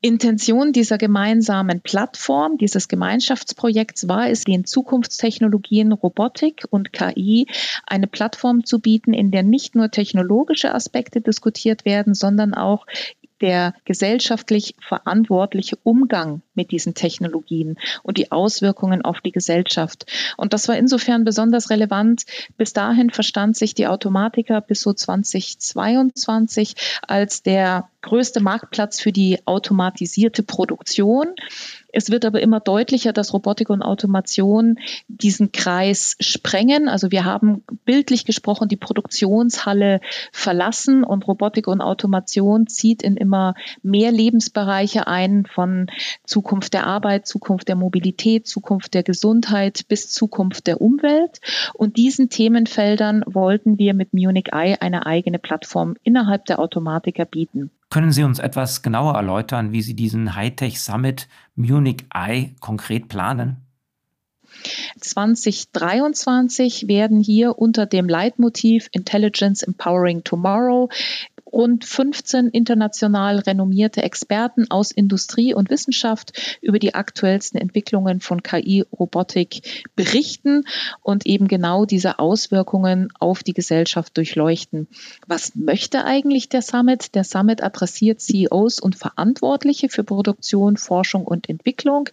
Intention 0.00 0.72
dieser 0.72 0.98
gemeinsamen 0.98 1.80
Plattform, 1.80 2.58
dieses 2.58 2.88
Gemeinschaftsprojekts 2.88 4.08
war 4.08 4.28
es, 4.28 4.44
den 4.44 4.64
Zukunftstechnologien 4.64 5.92
Robotik 5.92 6.64
und 6.70 6.92
KI 6.92 7.46
eine 7.86 8.06
Plattform 8.06 8.64
zu 8.64 8.80
bieten, 8.80 9.12
in 9.12 9.30
der 9.30 9.42
nicht 9.42 9.74
nur 9.74 9.90
technologische 9.90 10.74
Aspekte 10.74 11.20
diskutiert 11.20 11.84
werden, 11.84 12.14
sondern 12.14 12.54
auch 12.54 12.86
der 13.40 13.74
gesellschaftlich 13.84 14.74
verantwortliche 14.80 15.76
Umgang 15.82 16.42
mit 16.54 16.70
diesen 16.70 16.94
Technologien 16.94 17.76
und 18.02 18.18
die 18.18 18.32
Auswirkungen 18.32 19.02
auf 19.02 19.20
die 19.20 19.32
Gesellschaft. 19.32 20.06
Und 20.36 20.52
das 20.52 20.68
war 20.68 20.76
insofern 20.76 21.24
besonders 21.24 21.70
relevant. 21.70 22.24
Bis 22.56 22.72
dahin 22.72 23.10
verstand 23.10 23.56
sich 23.56 23.74
die 23.74 23.86
Automatiker 23.86 24.60
bis 24.60 24.80
so 24.80 24.92
2022 24.92 26.74
als 27.02 27.42
der 27.42 27.90
größte 28.06 28.40
Marktplatz 28.40 29.00
für 29.00 29.12
die 29.12 29.40
automatisierte 29.44 30.42
Produktion. 30.42 31.34
Es 31.92 32.10
wird 32.10 32.24
aber 32.24 32.42
immer 32.42 32.60
deutlicher, 32.60 33.12
dass 33.12 33.32
Robotik 33.32 33.70
und 33.70 33.82
Automation 33.82 34.78
diesen 35.08 35.50
Kreis 35.50 36.14
sprengen. 36.20 36.88
Also 36.88 37.10
wir 37.10 37.24
haben 37.24 37.64
bildlich 37.84 38.26
gesprochen 38.26 38.68
die 38.68 38.76
Produktionshalle 38.76 40.00
verlassen 40.30 41.04
und 41.04 41.26
Robotik 41.26 41.66
und 41.66 41.80
Automation 41.80 42.66
zieht 42.66 43.02
in 43.02 43.16
immer 43.16 43.54
mehr 43.82 44.12
Lebensbereiche 44.12 45.06
ein, 45.06 45.46
von 45.46 45.86
Zukunft 46.24 46.74
der 46.74 46.86
Arbeit, 46.86 47.26
Zukunft 47.26 47.66
der 47.68 47.76
Mobilität, 47.76 48.46
Zukunft 48.46 48.94
der 48.94 49.02
Gesundheit 49.02 49.88
bis 49.88 50.10
Zukunft 50.10 50.66
der 50.66 50.80
Umwelt. 50.80 51.40
Und 51.72 51.96
diesen 51.96 52.28
Themenfeldern 52.28 53.24
wollten 53.26 53.78
wir 53.78 53.94
mit 53.94 54.12
Munich 54.12 54.52
Eye 54.52 54.76
eine 54.80 55.06
eigene 55.06 55.38
Plattform 55.38 55.96
innerhalb 56.02 56.44
der 56.44 56.58
Automatiker 56.58 57.24
bieten. 57.24 57.70
Können 57.96 58.12
Sie 58.12 58.24
uns 58.24 58.38
etwas 58.40 58.82
genauer 58.82 59.14
erläutern, 59.14 59.72
wie 59.72 59.80
Sie 59.80 59.94
diesen 59.94 60.36
Hightech 60.36 60.82
Summit 60.82 61.28
Munich 61.54 62.04
Eye 62.12 62.54
konkret 62.60 63.08
planen? 63.08 63.56
2023 65.00 66.88
werden 66.88 67.20
hier 67.20 67.58
unter 67.58 67.86
dem 67.86 68.06
Leitmotiv 68.06 68.90
Intelligence 68.92 69.62
Empowering 69.62 70.24
Tomorrow 70.24 70.90
rund 71.56 71.86
15 71.86 72.48
international 72.50 73.38
renommierte 73.38 74.02
Experten 74.02 74.70
aus 74.70 74.90
Industrie 74.90 75.54
und 75.54 75.70
Wissenschaft 75.70 76.58
über 76.60 76.78
die 76.78 76.94
aktuellsten 76.94 77.58
Entwicklungen 77.58 78.20
von 78.20 78.42
KI-Robotik 78.42 79.86
berichten 79.96 80.64
und 81.02 81.24
eben 81.24 81.48
genau 81.48 81.86
diese 81.86 82.18
Auswirkungen 82.18 83.08
auf 83.18 83.42
die 83.42 83.54
Gesellschaft 83.54 84.14
durchleuchten. 84.18 84.86
Was 85.26 85.54
möchte 85.54 86.04
eigentlich 86.04 86.50
der 86.50 86.60
Summit? 86.60 87.14
Der 87.14 87.24
Summit 87.24 87.62
adressiert 87.62 88.20
CEOs 88.20 88.78
und 88.78 88.94
Verantwortliche 88.94 89.88
für 89.88 90.04
Produktion, 90.04 90.76
Forschung 90.76 91.24
und 91.24 91.48
Entwicklung, 91.48 92.10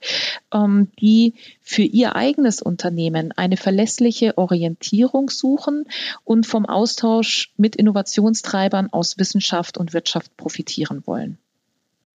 ähm, 0.54 0.88
die 1.02 1.34
für 1.62 1.84
ihr 1.84 2.16
eigenes 2.16 2.62
Unternehmen 2.62 3.34
eine 3.34 3.58
verlässliche 3.58 4.38
Orientierung 4.38 5.30
suchen 5.30 5.86
und 6.24 6.46
vom 6.46 6.66
Austausch 6.66 7.52
mit 7.58 7.76
Innovationstreibern 7.76 8.92
aus 8.92 9.18
Wissenschaft 9.18 9.33
und 9.78 9.94
Wirtschaft 9.94 10.36
profitieren 10.38 11.04
wollen. 11.06 11.38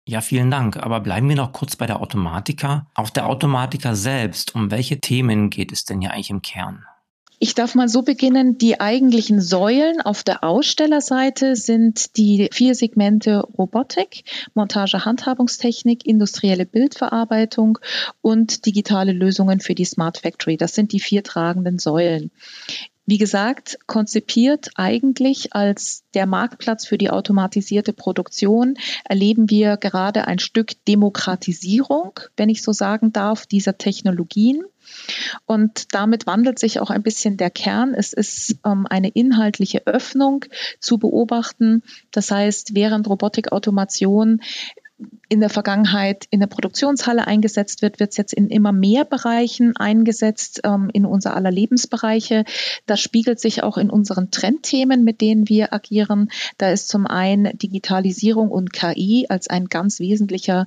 Ja, 0.08 0.22
vielen 0.22 0.50
Dank. 0.50 0.78
Aber 0.78 1.02
bleiben 1.02 1.28
wir 1.28 1.36
noch 1.36 1.52
kurz 1.52 1.76
bei 1.76 1.86
der 1.86 2.02
Automatika. 2.02 2.88
Auf 2.96 3.12
der 3.12 3.28
Automatika 3.28 3.94
selbst, 3.94 4.56
um 4.56 4.72
welche 4.72 5.02
Themen 5.02 5.50
geht 5.50 5.74
es 5.74 5.84
denn 5.84 6.00
hier 6.00 6.12
eigentlich 6.12 6.30
im 6.30 6.42
Kern? 6.42 6.86
Ich 7.40 7.54
darf 7.54 7.76
mal 7.76 7.88
so 7.88 8.02
beginnen. 8.02 8.58
Die 8.58 8.80
eigentlichen 8.80 9.42
Säulen 9.42 10.02
auf 10.02 10.24
der 10.24 10.44
Ausstellerseite 10.44 11.56
sind 11.56 12.18
die 12.18 12.50
vier 12.52 12.74
Segmente 12.74 13.42
Robotik, 13.42 14.24
Montage, 14.56 15.06
Handhabungstechnik, 15.06 16.08
industrielle 16.08 16.66
Bildverarbeitung 16.66 17.78
und 18.22 18.66
digitale 18.66 19.12
Lösungen 19.12 19.60
für 19.60 19.76
die 19.76 19.86
Smart 19.86 20.20
Factory. 20.20 20.58
Das 20.58 20.74
sind 20.74 20.94
die 20.94 21.00
vier 21.00 21.22
tragenden 21.22 21.78
Säulen. 21.78 22.32
Wie 23.10 23.18
gesagt, 23.18 23.80
konzipiert 23.88 24.72
eigentlich 24.76 25.54
als 25.54 26.04
der 26.14 26.26
Marktplatz 26.26 26.86
für 26.86 26.98
die 26.98 27.10
automatisierte 27.10 27.94
Produktion, 27.94 28.76
erleben 29.06 29.50
wir 29.50 29.78
gerade 29.78 30.28
ein 30.28 30.40
Stück 30.40 30.74
Demokratisierung, 30.90 32.20
wenn 32.36 32.50
ich 32.50 32.62
so 32.62 32.74
sagen 32.74 33.14
darf, 33.14 33.46
dieser 33.46 33.78
Technologien. 33.78 34.62
Und 35.46 35.94
damit 35.96 36.28
wandelt 36.28 36.60
sich 36.60 36.82
auch 36.82 36.90
ein 36.90 37.02
bisschen 37.02 37.38
der 37.38 37.50
Kern. 37.50 37.94
Es 37.94 38.12
ist 38.12 38.58
ähm, 38.66 38.86
eine 38.90 39.08
inhaltliche 39.08 39.88
Öffnung 39.88 40.44
zu 40.82 40.98
beobachten. 40.98 41.84
Das 42.12 42.30
heißt, 42.30 42.76
während 42.76 43.08
Robotikautomation 43.08 44.42
in 45.30 45.40
der 45.40 45.50
Vergangenheit 45.50 46.26
in 46.32 46.40
der 46.40 46.48
Produktionshalle 46.48 47.28
eingesetzt 47.28 47.82
wird, 47.82 48.00
wird 48.00 48.12
es 48.12 48.18
jetzt 48.18 48.34
in 48.34 48.50
immer 48.50 48.72
mehr 48.72 49.06
Bereichen 49.06 49.76
eingesetzt, 49.76 50.62
ähm, 50.64 50.90
in 50.92 51.06
unser 51.06 51.36
aller 51.36 51.52
Lebensbereiche. 51.52 52.46
Das 52.86 53.00
spiegelt 53.00 53.40
sich 53.40 53.62
auch 53.62 53.78
in 53.78 53.90
unseren 53.90 54.32
Trendthemen, 54.32 55.04
mit 55.04 55.22
denen 55.22 55.48
wir 55.50 55.74
agieren. 55.74 56.30
Da 56.58 56.72
ist 56.72 56.88
zum 56.88 57.06
einen 57.06 57.58
Digitalisierung 57.58 58.50
und 58.50 58.74
KI 58.74 59.28
als 59.30 59.50
ein 59.50 59.66
ganz 59.66 60.00
wesentlicher 60.00 60.66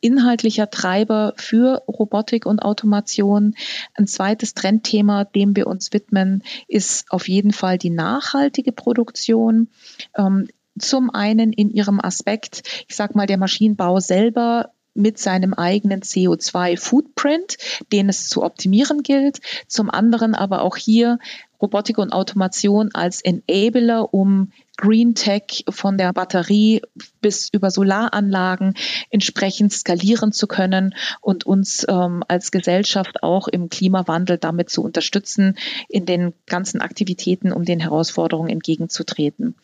inhaltlicher 0.00 0.70
Treiber 0.70 1.34
für 1.36 1.82
Robotik 1.88 2.46
und 2.46 2.60
Automation. 2.60 3.56
Ein 3.94 4.06
zweites 4.06 4.54
Trendthema, 4.54 5.24
dem 5.24 5.56
wir 5.56 5.66
uns 5.66 5.92
widmen, 5.92 6.44
ist 6.68 7.10
auf 7.10 7.28
jeden 7.28 7.52
Fall 7.52 7.78
die 7.78 7.90
nachhaltige 7.90 8.70
Produktion. 8.70 9.68
Ähm, 10.16 10.48
zum 10.80 11.10
einen 11.10 11.52
in 11.52 11.70
ihrem 11.70 12.00
Aspekt, 12.00 12.84
ich 12.88 12.96
sage 12.96 13.14
mal, 13.14 13.26
der 13.26 13.38
Maschinenbau 13.38 14.00
selber 14.00 14.72
mit 14.94 15.18
seinem 15.18 15.54
eigenen 15.54 16.00
CO2-Footprint, 16.00 17.56
den 17.92 18.08
es 18.08 18.28
zu 18.28 18.42
optimieren 18.42 19.02
gilt. 19.02 19.40
Zum 19.68 19.90
anderen 19.90 20.34
aber 20.34 20.62
auch 20.62 20.76
hier 20.76 21.18
Robotik 21.60 21.98
und 21.98 22.12
Automation 22.12 22.90
als 22.94 23.20
Enabler, 23.20 24.12
um 24.14 24.52
Green 24.78 25.16
Tech 25.16 25.64
von 25.68 25.98
der 25.98 26.12
Batterie 26.12 26.82
bis 27.20 27.48
über 27.52 27.70
Solaranlagen 27.72 28.74
entsprechend 29.10 29.72
skalieren 29.72 30.30
zu 30.30 30.46
können 30.46 30.94
und 31.20 31.44
uns 31.44 31.84
ähm, 31.88 32.22
als 32.28 32.52
Gesellschaft 32.52 33.24
auch 33.24 33.48
im 33.48 33.70
Klimawandel 33.70 34.38
damit 34.38 34.70
zu 34.70 34.84
unterstützen, 34.84 35.58
in 35.88 36.06
den 36.06 36.32
ganzen 36.46 36.80
Aktivitäten, 36.80 37.50
um 37.50 37.64
den 37.64 37.80
Herausforderungen 37.80 38.50
entgegenzutreten. 38.50 39.56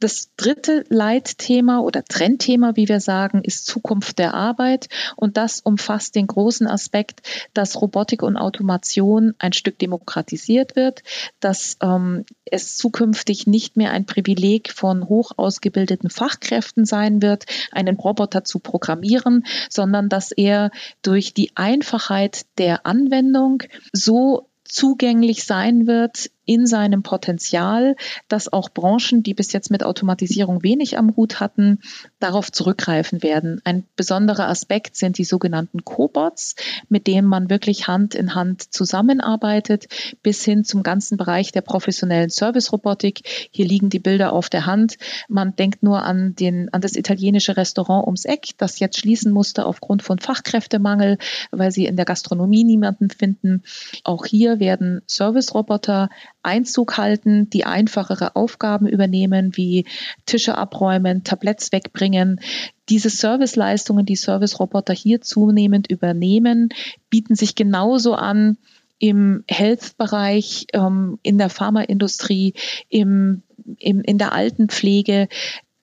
Das 0.00 0.30
dritte 0.38 0.86
Leitthema 0.88 1.80
oder 1.80 2.02
Trendthema, 2.02 2.76
wie 2.76 2.88
wir 2.88 3.00
sagen, 3.00 3.42
ist 3.44 3.66
Zukunft 3.66 4.18
der 4.18 4.32
Arbeit 4.32 4.88
und 5.16 5.36
das 5.36 5.60
umfasst 5.60 6.14
den 6.14 6.28
großen 6.28 6.66
Aspekt, 6.66 7.20
dass 7.52 7.78
Robotik 7.82 8.22
und 8.22 8.38
Automation 8.38 9.34
ein 9.38 9.52
Stück 9.52 9.78
demokratisiert 9.78 10.76
wird, 10.76 11.02
dass 11.40 11.76
ähm, 11.82 12.24
es 12.44 12.76
zukünftig 12.76 13.46
nicht 13.46 13.76
mehr 13.76 13.90
ein 13.90 14.06
Privileg 14.06 14.72
von 14.72 15.08
hoch 15.08 15.32
ausgebildeten 15.36 16.10
Fachkräften 16.10 16.84
sein 16.84 17.22
wird, 17.22 17.46
einen 17.72 17.96
Roboter 17.96 18.44
zu 18.44 18.58
programmieren, 18.58 19.44
sondern 19.68 20.08
dass 20.08 20.32
er 20.32 20.70
durch 21.02 21.34
die 21.34 21.52
Einfachheit 21.56 22.46
der 22.58 22.86
Anwendung 22.86 23.62
so 23.92 24.48
zugänglich 24.64 25.44
sein 25.44 25.86
wird 25.86 26.30
in 26.46 26.66
seinem 26.66 27.02
Potenzial, 27.02 27.96
dass 28.28 28.52
auch 28.52 28.70
Branchen, 28.70 29.22
die 29.22 29.34
bis 29.34 29.52
jetzt 29.52 29.70
mit 29.70 29.84
Automatisierung 29.84 30.62
wenig 30.62 30.96
am 30.96 31.14
Hut 31.16 31.40
hatten, 31.40 31.80
darauf 32.20 32.50
zurückgreifen 32.50 33.22
werden. 33.22 33.60
Ein 33.64 33.84
besonderer 33.96 34.48
Aspekt 34.48 34.96
sind 34.96 35.18
die 35.18 35.24
sogenannten 35.24 35.84
Cobots, 35.84 36.54
mit 36.88 37.06
denen 37.06 37.26
man 37.26 37.50
wirklich 37.50 37.88
Hand 37.88 38.14
in 38.14 38.34
Hand 38.34 38.72
zusammenarbeitet, 38.72 39.86
bis 40.22 40.44
hin 40.44 40.64
zum 40.64 40.82
ganzen 40.82 41.16
Bereich 41.16 41.52
der 41.52 41.62
professionellen 41.62 42.30
Service-Robotik. 42.30 43.22
Hier 43.50 43.66
liegen 43.66 43.90
die 43.90 43.98
Bilder 43.98 44.32
auf 44.32 44.48
der 44.48 44.66
Hand. 44.66 44.96
Man 45.28 45.56
denkt 45.56 45.82
nur 45.82 46.02
an, 46.02 46.34
den, 46.36 46.72
an 46.72 46.80
das 46.80 46.94
italienische 46.94 47.56
Restaurant 47.56 48.06
ums 48.06 48.24
Eck, 48.24 48.50
das 48.56 48.78
jetzt 48.78 48.98
schließen 48.98 49.32
musste 49.32 49.66
aufgrund 49.66 50.02
von 50.02 50.20
Fachkräftemangel, 50.20 51.18
weil 51.50 51.72
sie 51.72 51.86
in 51.86 51.96
der 51.96 52.04
Gastronomie 52.04 52.64
niemanden 52.64 53.10
finden. 53.10 53.64
Auch 54.04 54.26
hier 54.26 54.60
werden 54.60 55.02
Service-Roboter 55.08 56.08
Einzug 56.46 56.96
halten, 56.96 57.50
die 57.50 57.64
einfachere 57.64 58.36
Aufgaben 58.36 58.86
übernehmen, 58.86 59.56
wie 59.56 59.84
Tische 60.24 60.56
abräumen, 60.56 61.24
Tabletts 61.24 61.72
wegbringen. 61.72 62.40
Diese 62.88 63.10
Serviceleistungen, 63.10 64.06
die 64.06 64.16
Service-Roboter 64.16 64.94
hier 64.94 65.20
zunehmend 65.20 65.90
übernehmen, 65.90 66.70
bieten 67.10 67.34
sich 67.34 67.54
genauso 67.54 68.14
an 68.14 68.58
im 68.98 69.44
Health-Bereich, 69.48 70.68
ähm, 70.72 71.18
in 71.22 71.38
der 71.38 71.50
Pharmaindustrie, 71.50 72.54
im, 72.88 73.42
im, 73.78 74.00
in 74.00 74.18
der 74.18 74.32
Altenpflege, 74.32 75.28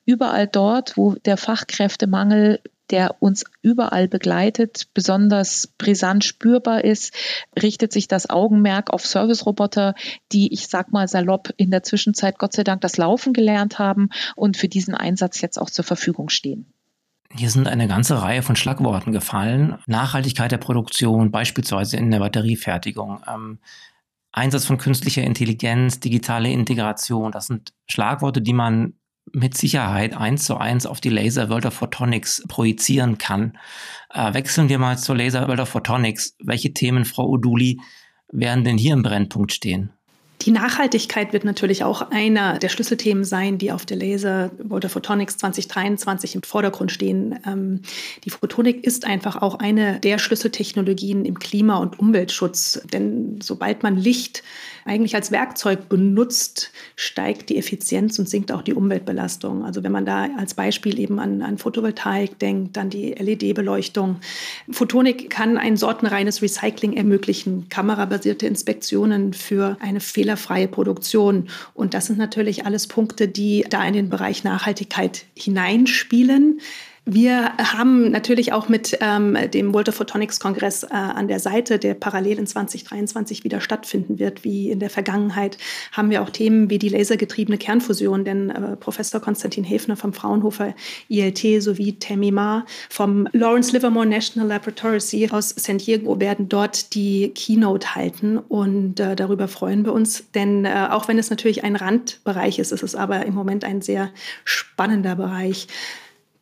überall 0.05 0.47
dort, 0.47 0.97
wo 0.97 1.13
der 1.13 1.37
Fachkräftemangel 1.37 2.59
der 2.89 3.15
uns 3.21 3.43
überall 3.61 4.07
begleitet, 4.07 4.87
besonders 4.93 5.67
brisant 5.77 6.23
spürbar 6.23 6.83
ist, 6.83 7.13
richtet 7.61 7.93
sich 7.93 8.07
das 8.07 8.29
Augenmerk 8.29 8.91
auf 8.91 9.05
Service-Roboter, 9.05 9.95
die, 10.31 10.53
ich 10.53 10.67
sag 10.67 10.91
mal 10.91 11.07
salopp, 11.07 11.49
in 11.57 11.71
der 11.71 11.83
Zwischenzeit 11.83 12.37
Gott 12.37 12.53
sei 12.53 12.63
Dank 12.63 12.81
das 12.81 12.97
Laufen 12.97 13.33
gelernt 13.33 13.79
haben 13.79 14.09
und 14.35 14.57
für 14.57 14.67
diesen 14.67 14.95
Einsatz 14.95 15.41
jetzt 15.41 15.59
auch 15.59 15.69
zur 15.69 15.85
Verfügung 15.85 16.29
stehen. 16.29 16.73
Hier 17.35 17.49
sind 17.49 17.67
eine 17.67 17.87
ganze 17.87 18.21
Reihe 18.21 18.43
von 18.43 18.55
Schlagworten 18.55 19.11
gefallen. 19.11 19.79
Nachhaltigkeit 19.87 20.51
der 20.51 20.59
Produktion, 20.59 21.31
beispielsweise 21.31 21.97
in 21.97 22.11
der 22.11 22.19
Batteriefertigung. 22.19 23.21
Ähm, 23.27 23.59
Einsatz 24.31 24.65
von 24.65 24.77
künstlicher 24.77 25.23
Intelligenz, 25.23 25.99
digitale 25.99 26.51
Integration. 26.51 27.31
Das 27.31 27.47
sind 27.47 27.73
Schlagworte, 27.87 28.41
die 28.41 28.53
man 28.53 28.93
mit 29.31 29.57
Sicherheit 29.57 30.15
eins 30.15 30.45
zu 30.45 30.57
eins 30.57 30.85
auf 30.85 31.01
die 31.01 31.09
Laser 31.09 31.49
World 31.49 31.65
of 31.65 31.73
Photonics 31.73 32.43
projizieren 32.47 33.17
kann. 33.17 33.57
Äh, 34.13 34.33
wechseln 34.33 34.69
wir 34.69 34.79
mal 34.79 34.97
zur 34.97 35.15
Laser 35.15 35.47
World 35.47 35.61
of 35.61 35.69
Photonics. 35.69 36.35
Welche 36.39 36.73
Themen, 36.73 37.05
Frau 37.05 37.27
Oduli, 37.27 37.79
werden 38.31 38.63
denn 38.63 38.77
hier 38.77 38.93
im 38.93 39.03
Brennpunkt 39.03 39.53
stehen? 39.53 39.91
Die 40.45 40.51
Nachhaltigkeit 40.51 41.31
wird 41.31 41.45
natürlich 41.45 41.85
auch 41.85 42.11
einer 42.11 42.59
der 42.59 42.67
Schlüsselthemen 42.67 43.23
sein, 43.23 43.57
die 43.57 43.71
auf 43.71 43.85
der 43.85 43.95
Laser 43.95 44.51
of 44.69 44.91
Photonics 44.91 45.37
2023 45.37 46.35
im 46.35 46.43
Vordergrund 46.43 46.91
stehen. 46.91 47.39
Ähm, 47.47 47.81
die 48.25 48.29
Photonik 48.29 48.83
ist 48.83 49.05
einfach 49.05 49.41
auch 49.41 49.55
eine 49.55 49.99
der 50.01 50.17
Schlüsseltechnologien 50.17 51.23
im 51.23 51.39
Klima- 51.39 51.77
und 51.77 51.97
Umweltschutz. 51.97 52.81
Denn 52.91 53.39
sobald 53.41 53.83
man 53.83 53.95
Licht 53.95 54.43
eigentlich 54.85 55.15
als 55.15 55.31
Werkzeug 55.31 55.87
benutzt, 55.87 56.71
steigt 56.95 57.49
die 57.49 57.57
Effizienz 57.57 58.19
und 58.19 58.27
sinkt 58.27 58.51
auch 58.51 58.61
die 58.61 58.73
Umweltbelastung. 58.73 59.63
Also 59.63 59.83
wenn 59.83 59.91
man 59.91 60.05
da 60.05 60.27
als 60.37 60.55
Beispiel 60.55 60.99
eben 60.99 61.19
an, 61.19 61.41
an 61.41 61.57
Photovoltaik 61.57 62.37
denkt, 62.39 62.75
dann 62.75 62.89
die 62.89 63.13
LED-Beleuchtung. 63.13 64.17
Photonik 64.69 65.29
kann 65.29 65.57
ein 65.57 65.77
sortenreines 65.77 66.41
Recycling 66.41 66.93
ermöglichen, 66.93 67.69
kamerabasierte 67.69 68.45
Inspektionen 68.45 69.33
für 69.33 69.77
eine 69.79 70.01
fehlerfreie 70.33 70.67
Produktion. 70.67 71.49
Und 71.73 71.93
das 71.93 72.07
sind 72.07 72.17
natürlich 72.17 72.65
alles 72.65 72.87
Punkte, 72.87 73.27
die 73.27 73.65
da 73.69 73.85
in 73.85 73.93
den 73.93 74.09
Bereich 74.09 74.43
Nachhaltigkeit 74.43 75.25
hineinspielen. 75.37 76.59
Wir 77.05 77.57
haben 77.57 78.11
natürlich 78.11 78.53
auch 78.53 78.69
mit 78.69 78.97
ähm, 79.01 79.37
dem 79.51 79.73
World 79.73 79.89
of 79.89 79.95
Photonics 79.95 80.39
Kongress 80.39 80.83
äh, 80.83 80.93
an 80.93 81.27
der 81.27 81.39
Seite, 81.39 81.77
der 81.77 81.95
parallel 81.95 82.39
in 82.39 82.47
2023 82.47 83.43
wieder 83.43 83.59
stattfinden 83.59 84.19
wird, 84.19 84.45
wie 84.45 84.71
in 84.71 84.79
der 84.79 84.89
Vergangenheit, 84.89 85.57
haben 85.91 86.09
wir 86.09 86.21
auch 86.21 86.29
Themen 86.29 86.69
wie 86.69 86.79
die 86.79 86.87
lasergetriebene 86.87 87.57
Kernfusion, 87.57 88.23
denn 88.23 88.49
äh, 88.51 88.77
Professor 88.77 89.19
Konstantin 89.19 89.65
Häfner 89.65 89.97
vom 89.97 90.13
Fraunhofer 90.13 90.75
ILT 91.09 91.61
sowie 91.61 91.99
Tammy 91.99 92.31
Ma 92.31 92.65
vom 92.89 93.27
Lawrence 93.33 93.73
Livermore 93.73 94.05
National 94.05 94.47
Laboratory 94.47 94.93
aus 95.29 95.49
San 95.49 95.79
Diego 95.79 96.21
werden 96.21 96.47
dort 96.47 96.95
die 96.95 97.33
Keynote 97.35 97.95
halten 97.95 98.37
und 98.37 99.01
äh, 99.01 99.17
darüber 99.17 99.49
freuen 99.49 99.83
wir 99.83 99.91
uns, 99.91 100.31
denn 100.31 100.63
äh, 100.63 100.87
auch 100.89 101.09
wenn 101.09 101.19
es 101.19 101.29
natürlich 101.29 101.65
ein 101.65 101.75
Randbereich 101.75 102.59
ist, 102.59 102.71
ist 102.71 102.83
es 102.83 102.95
aber 102.95 103.25
im 103.25 103.33
Moment 103.33 103.65
ein 103.65 103.81
sehr 103.81 104.09
spannender 104.45 105.17
Bereich. 105.17 105.67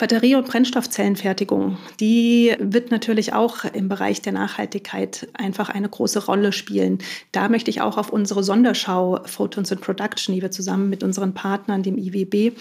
Batterie- 0.01 0.34
und 0.34 0.48
Brennstoffzellenfertigung, 0.48 1.77
die 2.00 2.55
wird 2.58 2.89
natürlich 2.89 3.34
auch 3.34 3.65
im 3.65 3.88
Bereich 3.88 4.20
der 4.20 4.34
Nachhaltigkeit 4.34 5.27
einfach 5.34 5.70
eine 5.70 5.88
große 5.88 6.25
Rolle 6.25 6.53
spielen. 6.53 6.98
Da 7.31 7.50
möchte 7.50 7.70
ich 7.70 7.81
auch 7.81 8.00
auf 8.00 8.10
unsere 8.10 8.43
Sonderschau 8.43 9.20
Photons 9.25 9.70
in 9.70 9.77
Production, 9.77 10.34
die 10.34 10.41
wir 10.41 10.50
zusammen 10.50 10.89
mit 10.89 11.03
unseren 11.03 11.36
Partnern, 11.36 11.84
dem 11.84 12.00
IWB 12.00 12.53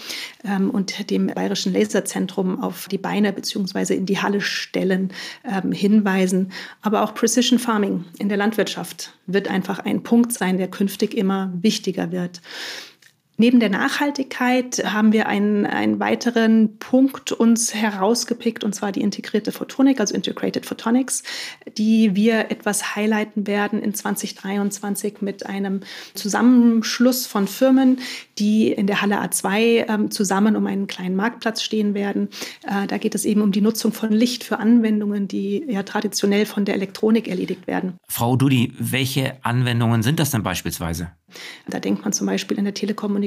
ähm, 0.45 0.69
und 0.69 1.09
dem 1.09 1.27
Bayerischen 1.33 1.73
Laserzentrum 1.73 2.61
auf 2.61 2.87
die 2.89 2.99
Beine 2.99 3.33
bzw. 3.33 3.95
in 3.95 4.05
die 4.05 4.19
Halle 4.19 4.39
stellen, 4.39 5.11
ähm, 5.43 5.71
hinweisen. 5.71 6.51
Aber 6.83 7.01
auch 7.01 7.15
Precision 7.15 7.57
Farming 7.57 8.05
in 8.19 8.29
der 8.29 8.37
Landwirtschaft 8.37 9.13
wird 9.25 9.47
einfach 9.47 9.79
ein 9.79 10.03
Punkt 10.03 10.31
sein, 10.31 10.59
der 10.59 10.67
künftig 10.67 11.17
immer 11.17 11.51
wichtiger 11.59 12.11
wird. 12.11 12.39
Neben 13.37 13.59
der 13.59 13.69
Nachhaltigkeit 13.69 14.83
haben 14.85 15.13
wir 15.13 15.27
einen, 15.27 15.65
einen 15.65 15.99
weiteren 15.99 16.77
Punkt 16.77 17.31
uns 17.31 17.73
herausgepickt, 17.73 18.63
und 18.63 18.75
zwar 18.75 18.91
die 18.91 19.01
integrierte 19.01 19.51
Photonik, 19.51 19.99
also 19.99 20.13
Integrated 20.13 20.65
Photonics, 20.65 21.23
die 21.77 22.15
wir 22.15 22.51
etwas 22.51 22.95
highlighten 22.95 23.47
werden 23.47 23.81
in 23.81 23.95
2023 23.95 25.21
mit 25.21 25.45
einem 25.47 25.79
Zusammenschluss 26.13 27.25
von 27.25 27.47
Firmen, 27.47 27.99
die 28.37 28.71
in 28.71 28.85
der 28.85 29.01
Halle 29.01 29.19
A2 29.21 29.89
ähm, 29.89 30.11
zusammen 30.11 30.55
um 30.55 30.67
einen 30.67 30.87
kleinen 30.87 31.15
Marktplatz 31.15 31.63
stehen 31.63 31.93
werden. 31.93 32.29
Äh, 32.63 32.85
da 32.85 32.97
geht 32.97 33.15
es 33.15 33.25
eben 33.25 33.41
um 33.41 33.51
die 33.51 33.61
Nutzung 33.61 33.91
von 33.91 34.11
Licht 34.11 34.43
für 34.43 34.59
Anwendungen, 34.59 35.27
die 35.27 35.65
ja 35.67 35.83
traditionell 35.83 36.45
von 36.45 36.65
der 36.65 36.75
Elektronik 36.75 37.27
erledigt 37.27 37.65
werden. 37.65 37.97
Frau 38.07 38.35
Dudi, 38.35 38.73
welche 38.77 39.37
Anwendungen 39.41 40.03
sind 40.03 40.19
das 40.19 40.31
denn 40.31 40.43
beispielsweise? 40.43 41.11
Da 41.67 41.79
denkt 41.79 42.03
man 42.03 42.11
zum 42.11 42.27
Beispiel 42.27 42.57
in 42.57 42.65
der 42.65 42.73
Telekommunikation 42.73 43.20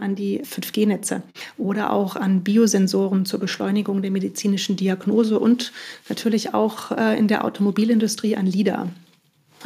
an 0.00 0.14
die 0.14 0.42
5G-Netze 0.42 1.22
oder 1.58 1.92
auch 1.92 2.16
an 2.16 2.42
Biosensoren 2.42 3.24
zur 3.24 3.40
Beschleunigung 3.40 4.02
der 4.02 4.10
medizinischen 4.10 4.76
Diagnose 4.76 5.38
und 5.38 5.72
natürlich 6.08 6.54
auch 6.54 6.92
äh, 6.92 7.18
in 7.18 7.28
der 7.28 7.44
Automobilindustrie 7.44 8.36
an 8.36 8.46
LIDAR. 8.46 8.88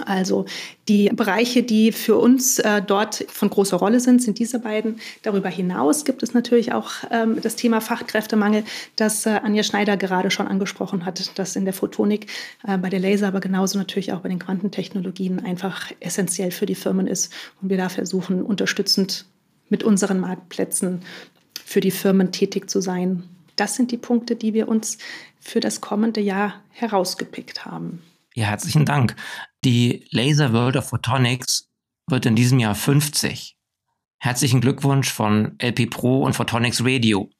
Also 0.04 0.44
die 0.88 1.08
Bereiche, 1.08 1.62
die 1.62 1.92
für 1.92 2.16
uns 2.16 2.58
äh, 2.58 2.82
dort 2.82 3.24
von 3.28 3.50
großer 3.50 3.76
Rolle 3.76 4.00
sind, 4.00 4.22
sind 4.22 4.38
diese 4.38 4.58
beiden. 4.58 5.00
Darüber 5.22 5.48
hinaus 5.48 6.04
gibt 6.04 6.22
es 6.22 6.34
natürlich 6.34 6.72
auch 6.72 6.92
ähm, 7.10 7.40
das 7.40 7.56
Thema 7.56 7.80
Fachkräftemangel, 7.80 8.64
das 8.96 9.26
äh, 9.26 9.40
Anja 9.42 9.62
Schneider 9.62 9.96
gerade 9.96 10.30
schon 10.30 10.48
angesprochen 10.48 11.04
hat, 11.04 11.38
das 11.38 11.56
in 11.56 11.64
der 11.64 11.74
Photonik, 11.74 12.26
äh, 12.66 12.78
bei 12.78 12.90
der 12.90 13.00
Laser, 13.00 13.28
aber 13.28 13.40
genauso 13.40 13.78
natürlich 13.78 14.12
auch 14.12 14.20
bei 14.20 14.28
den 14.28 14.38
Quantentechnologien 14.38 15.44
einfach 15.44 15.90
essentiell 16.00 16.50
für 16.50 16.66
die 16.66 16.74
Firmen 16.74 17.06
ist 17.06 17.32
und 17.62 17.70
wir 17.70 17.76
da 17.76 17.88
versuchen, 17.88 18.42
unterstützend 18.42 19.26
mit 19.68 19.82
unseren 19.82 20.20
Marktplätzen 20.20 21.02
für 21.64 21.80
die 21.80 21.90
Firmen 21.90 22.32
tätig 22.32 22.70
zu 22.70 22.80
sein. 22.80 23.24
Das 23.56 23.74
sind 23.74 23.90
die 23.90 23.96
Punkte, 23.96 24.36
die 24.36 24.54
wir 24.54 24.68
uns 24.68 24.98
für 25.40 25.60
das 25.60 25.80
kommende 25.80 26.20
Jahr 26.20 26.54
herausgepickt 26.70 27.64
haben. 27.64 28.02
Ja, 28.34 28.46
herzlichen 28.46 28.84
Dank. 28.84 29.16
Die 29.64 30.04
Laser 30.10 30.52
World 30.52 30.76
of 30.76 30.88
Photonics 30.88 31.68
wird 32.06 32.26
in 32.26 32.36
diesem 32.36 32.58
Jahr 32.58 32.74
50. 32.74 33.56
Herzlichen 34.18 34.60
Glückwunsch 34.60 35.10
von 35.10 35.56
LP 35.60 35.90
Pro 35.90 36.22
und 36.22 36.34
Photonics 36.34 36.84
Radio. 36.84 37.30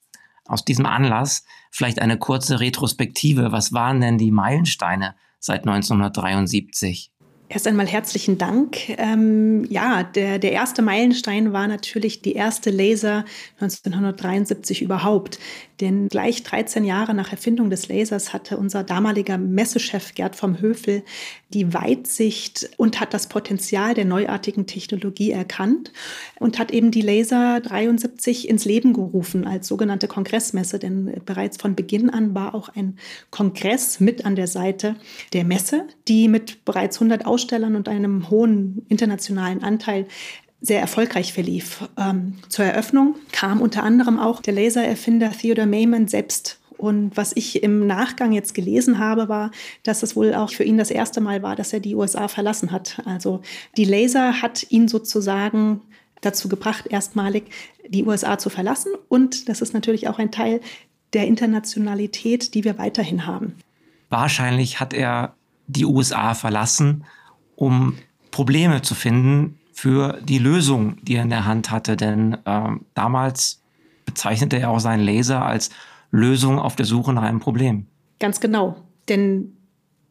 Aus 0.47 0.65
diesem 0.65 0.87
Anlass 0.87 1.45
vielleicht 1.71 2.01
eine 2.01 2.19
kurze 2.19 2.61
Retrospektive. 2.61 3.53
Was 3.53 3.73
waren 3.73 4.01
denn 4.01 4.19
die 4.19 4.31
Meilensteine 4.31 5.17
seit 5.39 5.67
1973? 5.67 7.13
Erst 7.49 7.69
einmal 7.69 7.87
herzlichen 7.87 8.39
Dank. 8.39 8.89
Ähm, 8.99 9.65
ja, 9.71 10.03
der, 10.03 10.41
der 10.41 10.51
erste 10.51 10.83
Meilenstein 10.83 11.53
war 11.53 11.69
natürlich 11.69 12.21
die 12.21 12.33
erste 12.33 12.71
Laser 12.71 13.25
1973 13.61 14.83
überhaupt. 14.83 15.39
Denn 15.81 16.09
gleich 16.09 16.43
13 16.43 16.85
Jahre 16.85 17.13
nach 17.15 17.31
Erfindung 17.33 17.69
des 17.69 17.89
Lasers 17.89 18.33
hatte 18.33 18.57
unser 18.57 18.83
damaliger 18.83 19.37
Messechef 19.37 20.15
Gerd 20.15 20.35
vom 20.35 20.61
Höfel 20.61 21.03
die 21.51 21.75
Weitsicht 21.75 22.71
und 22.79 22.99
hat 22.99 23.13
das 23.13 23.29
Potenzial 23.29 23.95
der 23.95 24.07
neuartigen 24.07 24.67
Technologie 24.67 25.31
erkannt 25.31 25.93
und 26.41 26.59
hat 26.59 26.71
eben 26.71 26.91
die 26.91 27.03
Laser 27.03 27.61
73 27.61 28.49
ins 28.49 28.65
Leben 28.65 28.95
gerufen 28.95 29.47
als 29.47 29.69
sogenannte 29.69 30.09
Kongressmesse. 30.09 30.79
Denn 30.79 31.21
bereits 31.27 31.59
von 31.59 31.75
Beginn 31.77 32.09
an 32.09 32.35
war 32.35 32.55
auch 32.55 32.71
ein 32.71 32.99
Kongress 33.31 34.01
mit 34.01 34.25
an 34.25 34.35
der 34.35 34.49
Seite 34.49 34.97
der 35.35 35.45
Messe, 35.45 35.87
die 36.09 36.29
mit 36.29 36.65
bereits 36.65 36.97
100 36.97 37.27
Ausstellern 37.37 37.77
und 37.77 37.87
einem 37.87 38.31
hohen 38.31 38.87
internationalen 38.89 39.63
Anteil 39.63 40.07
sehr 40.63 40.81
erfolgreich 40.81 41.35
verlief. 41.35 41.87
Ähm, 41.99 42.39
zur 42.49 42.65
Eröffnung 42.65 43.17
kam 43.31 43.61
unter 43.61 43.83
anderem 43.83 44.19
auch 44.19 44.41
der 44.41 44.55
Lasererfinder 44.55 45.33
Theodore 45.33 45.67
Mayman 45.67 46.09
selbst. 46.09 46.59
Und 46.79 47.15
was 47.15 47.37
ich 47.37 47.63
im 47.63 47.87
Nachgang 47.87 48.33
jetzt 48.33 48.55
gelesen 48.55 48.99
habe, 48.99 49.29
war, 49.29 49.51
dass 49.83 50.03
es 50.03 50.17
wohl 50.17 50.35
auch 50.35 50.51
für 50.51 50.65
ihn 50.65 50.79
das 50.79 50.91
erste 50.91 51.21
Mal 51.21 51.43
war, 51.43 51.57
dass 51.57 51.75
er 51.75 51.81
die 51.81 51.95
USA 51.95 52.27
verlassen 52.27 52.73
hat. 52.73 53.03
Also 53.05 53.43
die 53.77 53.85
Laser 53.85 54.41
hat 54.41 54.71
ihn 54.71 54.89
sozusagen 54.89 55.83
dazu 56.23 56.49
gebracht, 56.49 56.87
erstmalig 56.87 57.45
die 57.87 58.05
USA 58.05 58.39
zu 58.39 58.49
verlassen. 58.49 58.93
Und 59.11 59.51
das 59.51 59.61
ist 59.61 59.75
natürlich 59.75 60.09
auch 60.09 60.19
ein 60.19 60.31
Teil 60.31 60.63
der 61.13 61.27
Internationalität, 61.27 62.55
die 62.55 62.65
wir 62.65 62.79
weiterhin 62.79 63.27
haben. 63.27 63.57
Wahrscheinlich 64.09 64.81
hat 64.81 64.95
er 64.95 65.35
die 65.67 65.85
USA 65.85 66.35
verlassen, 66.35 67.05
um 67.57 67.95
Probleme 68.31 68.83
zu 68.83 68.95
finden, 68.95 69.59
für 69.73 70.19
die 70.23 70.39
Lösung, 70.39 70.97
die 71.03 71.17
er 71.17 71.23
in 71.23 71.31
der 71.31 71.45
Hand 71.45 71.71
hatte. 71.71 71.97
Denn 71.97 72.39
äh, 72.45 72.69
damals 72.95 73.63
bezeichnete 74.07 74.59
er 74.59 74.71
auch 74.71 74.79
seinen 74.79 75.05
Laser 75.05 75.45
als 75.45 75.71
Lösung 76.11 76.59
auf 76.59 76.77
der 76.77 76.87
Suche 76.87 77.13
nach 77.13 77.23
einem 77.23 77.41
Problem. 77.41 77.87
Ganz 78.19 78.41
genau. 78.41 78.77
Denn 79.09 79.53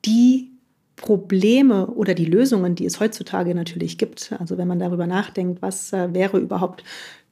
die 0.06 0.52
Probleme 0.96 1.88
oder 1.88 2.14
die 2.14 2.26
Lösungen, 2.26 2.76
die 2.76 2.86
es 2.86 3.00
heutzutage 3.00 3.56
natürlich 3.56 3.98
gibt, 3.98 4.34
also 4.40 4.58
wenn 4.58 4.68
man 4.68 4.80
darüber 4.80 5.08
nachdenkt, 5.08 5.62
was 5.62 5.92
äh, 5.94 6.14
wäre 6.14 6.38
überhaupt 6.38 6.84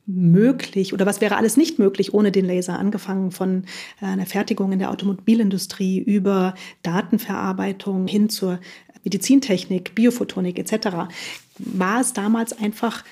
möglich 0.06 0.94
oder 0.94 1.06
was 1.06 1.22
wäre 1.22 1.38
alles 1.38 1.56
nicht 1.56 1.80
möglich 1.80 2.14
ohne 2.14 2.32
den 2.32 2.46
Laser, 2.46 2.78
angefangen 2.78 3.32
von 3.32 3.64
äh, 4.02 4.06
einer 4.06 4.26
Fertigung 4.26 4.72
in 4.74 4.80
der 4.80 4.92
Automobilindustrie 4.92 6.00
über 6.00 6.56
Datenverarbeitung 6.82 8.08
hin 8.08 8.28
zur 8.28 8.60
Medizintechnik, 9.04 9.96
Biophotonik 9.96 10.60
etc., 10.60 11.10
war 11.58 12.02
es 12.02 12.14
damals 12.14 12.54
einfach 12.54 13.04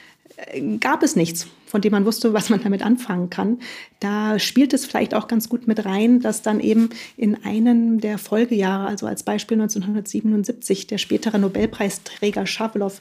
gab 0.79 1.03
es 1.03 1.15
nichts, 1.15 1.47
von 1.65 1.81
dem 1.81 1.91
man 1.91 2.05
wusste, 2.05 2.33
was 2.33 2.49
man 2.49 2.61
damit 2.61 2.81
anfangen 2.81 3.29
kann. 3.29 3.59
Da 3.99 4.39
spielt 4.39 4.73
es 4.73 4.85
vielleicht 4.85 5.13
auch 5.13 5.27
ganz 5.27 5.49
gut 5.49 5.67
mit 5.67 5.85
rein, 5.85 6.19
dass 6.19 6.41
dann 6.41 6.59
eben 6.59 6.89
in 7.17 7.43
einem 7.43 7.99
der 7.99 8.17
Folgejahre, 8.17 8.87
also 8.87 9.07
als 9.07 9.23
Beispiel 9.23 9.55
1977, 9.55 10.87
der 10.87 10.97
spätere 10.97 11.37
Nobelpreisträger 11.37 12.45
Schavelow 12.45 12.93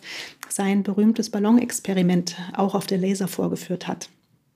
sein 0.48 0.83
berühmtes 0.83 1.31
Ballonexperiment 1.31 2.37
auch 2.55 2.74
auf 2.74 2.87
der 2.87 2.98
Laser 2.98 3.29
vorgeführt 3.29 3.88
hat. 3.88 4.09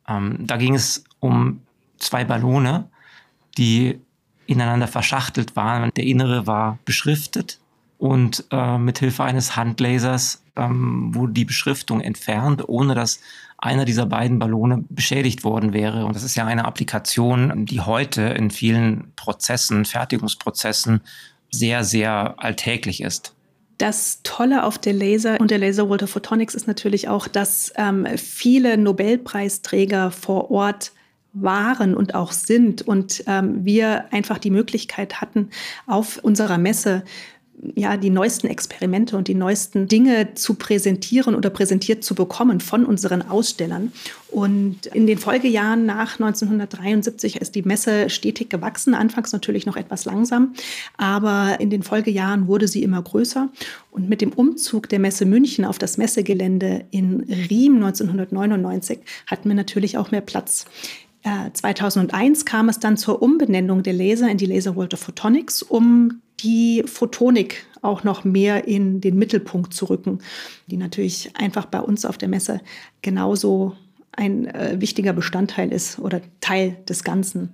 Ähm, 0.08 0.38
da 0.40 0.56
ging 0.56 0.74
es 0.74 1.04
um 1.20 1.60
zwei 1.98 2.24
Ballone, 2.24 2.88
die 3.56 3.98
ineinander 4.46 4.88
verschachtelt 4.88 5.56
waren. 5.56 5.90
Der 5.96 6.04
innere 6.04 6.46
war 6.46 6.78
beschriftet 6.84 7.58
und 8.04 8.44
äh, 8.50 8.76
mit 8.76 8.98
Hilfe 8.98 9.24
eines 9.24 9.56
Handlasers 9.56 10.42
ähm, 10.56 11.14
wurde 11.14 11.32
die 11.32 11.46
Beschriftung 11.46 12.02
entfernt, 12.02 12.62
ohne 12.68 12.94
dass 12.94 13.18
einer 13.56 13.86
dieser 13.86 14.04
beiden 14.04 14.38
Ballone 14.38 14.84
beschädigt 14.90 15.42
worden 15.42 15.72
wäre. 15.72 16.04
Und 16.04 16.14
das 16.14 16.22
ist 16.22 16.34
ja 16.34 16.44
eine 16.44 16.66
Applikation, 16.66 17.64
die 17.64 17.80
heute 17.80 18.20
in 18.20 18.50
vielen 18.50 19.10
Prozessen, 19.16 19.86
Fertigungsprozessen 19.86 21.00
sehr, 21.50 21.82
sehr 21.82 22.34
alltäglich 22.36 23.00
ist. 23.00 23.32
Das 23.78 24.20
Tolle 24.22 24.64
auf 24.64 24.76
der 24.76 24.92
Laser 24.92 25.40
und 25.40 25.50
der 25.50 25.56
Laser 25.56 25.88
Walter 25.88 26.06
Photonics 26.06 26.54
ist 26.54 26.66
natürlich 26.66 27.08
auch, 27.08 27.26
dass 27.26 27.72
ähm, 27.76 28.06
viele 28.18 28.76
Nobelpreisträger 28.76 30.10
vor 30.10 30.50
Ort 30.50 30.92
waren 31.34 31.94
und 31.94 32.14
auch 32.14 32.32
sind 32.32 32.82
und 32.82 33.24
ähm, 33.26 33.64
wir 33.64 34.12
einfach 34.12 34.38
die 34.38 34.50
Möglichkeit 34.50 35.20
hatten, 35.20 35.50
auf 35.86 36.18
unserer 36.18 36.58
Messe 36.58 37.02
ja, 37.74 37.96
die 37.96 38.10
neuesten 38.10 38.48
Experimente 38.48 39.16
und 39.16 39.28
die 39.28 39.34
neuesten 39.34 39.86
Dinge 39.88 40.34
zu 40.34 40.54
präsentieren 40.54 41.34
oder 41.34 41.50
präsentiert 41.50 42.04
zu 42.04 42.14
bekommen 42.14 42.60
von 42.60 42.84
unseren 42.84 43.22
Ausstellern. 43.22 43.92
Und 44.30 44.86
in 44.86 45.06
den 45.06 45.18
Folgejahren 45.18 45.86
nach 45.86 46.14
1973 46.18 47.36
ist 47.36 47.54
die 47.54 47.62
Messe 47.62 48.10
stetig 48.10 48.50
gewachsen, 48.50 48.94
anfangs 48.94 49.32
natürlich 49.32 49.66
noch 49.66 49.76
etwas 49.76 50.04
langsam, 50.04 50.54
aber 50.96 51.60
in 51.60 51.70
den 51.70 51.82
Folgejahren 51.82 52.48
wurde 52.48 52.68
sie 52.68 52.82
immer 52.82 53.00
größer. 53.00 53.48
Und 53.90 54.08
mit 54.08 54.20
dem 54.20 54.32
Umzug 54.32 54.88
der 54.88 54.98
Messe 54.98 55.24
München 55.24 55.64
auf 55.64 55.78
das 55.78 55.96
Messegelände 55.96 56.84
in 56.90 57.20
Riem 57.20 57.76
1999 57.76 58.98
hatten 59.26 59.48
wir 59.48 59.54
natürlich 59.54 59.96
auch 59.96 60.10
mehr 60.10 60.20
Platz. 60.20 60.66
2001 61.54 62.42
äh, 62.42 62.44
kam 62.44 62.68
es 62.68 62.80
dann 62.80 62.96
zur 62.96 63.22
Umbenennung 63.22 63.82
der 63.82 63.94
Laser 63.94 64.28
in 64.28 64.36
die 64.36 64.46
Laser 64.46 64.76
World 64.76 64.92
of 64.92 65.00
Photonics, 65.00 65.62
um 65.62 66.20
die 66.44 66.84
Photonik 66.86 67.66
auch 67.82 68.04
noch 68.04 68.24
mehr 68.24 68.68
in 68.68 69.00
den 69.00 69.18
Mittelpunkt 69.18 69.74
zu 69.74 69.86
rücken, 69.86 70.20
die 70.66 70.76
natürlich 70.76 71.30
einfach 71.34 71.66
bei 71.66 71.80
uns 71.80 72.04
auf 72.04 72.18
der 72.18 72.28
Messe 72.28 72.60
genauso 73.02 73.76
ein 74.12 74.46
äh, 74.46 74.80
wichtiger 74.80 75.12
Bestandteil 75.12 75.72
ist 75.72 75.98
oder 75.98 76.20
Teil 76.40 76.76
des 76.88 77.02
Ganzen. 77.02 77.52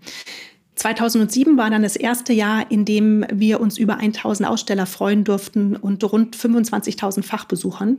2007 0.81 1.59
war 1.59 1.69
dann 1.69 1.83
das 1.83 1.95
erste 1.95 2.33
Jahr, 2.33 2.71
in 2.71 2.87
dem 2.87 3.27
wir 3.31 3.61
uns 3.61 3.77
über 3.77 3.99
1000 3.99 4.49
Aussteller 4.49 4.87
freuen 4.87 5.25
durften 5.25 5.77
und 5.77 6.03
rund 6.11 6.35
25.000 6.35 7.23
Fachbesuchern. 7.23 7.99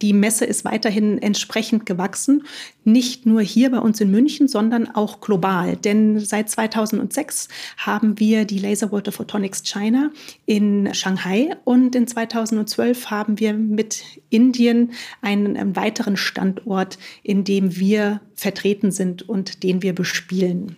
Die 0.00 0.14
Messe 0.14 0.46
ist 0.46 0.64
weiterhin 0.64 1.18
entsprechend 1.18 1.84
gewachsen, 1.84 2.44
nicht 2.84 3.26
nur 3.26 3.42
hier 3.42 3.70
bei 3.70 3.80
uns 3.80 4.00
in 4.00 4.10
München, 4.10 4.48
sondern 4.48 4.88
auch 4.94 5.20
global. 5.20 5.76
Denn 5.76 6.20
seit 6.20 6.48
2006 6.48 7.48
haben 7.76 8.18
wir 8.18 8.46
die 8.46 8.60
Laser 8.60 8.90
World 8.92 9.08
of 9.08 9.16
Photonics 9.16 9.62
China 9.62 10.10
in 10.46 10.94
Shanghai 10.94 11.54
und 11.64 11.94
in 11.94 12.06
2012 12.06 13.10
haben 13.10 13.40
wir 13.40 13.52
mit 13.52 14.04
Indien 14.30 14.92
einen, 15.20 15.76
weiteren 15.76 16.16
Standort, 16.16 16.98
in 17.22 17.44
dem 17.44 17.76
wir 17.76 18.22
vertreten 18.34 18.90
sind 18.90 19.28
und 19.28 19.62
den 19.62 19.82
wir 19.82 19.94
bespielen. 19.94 20.76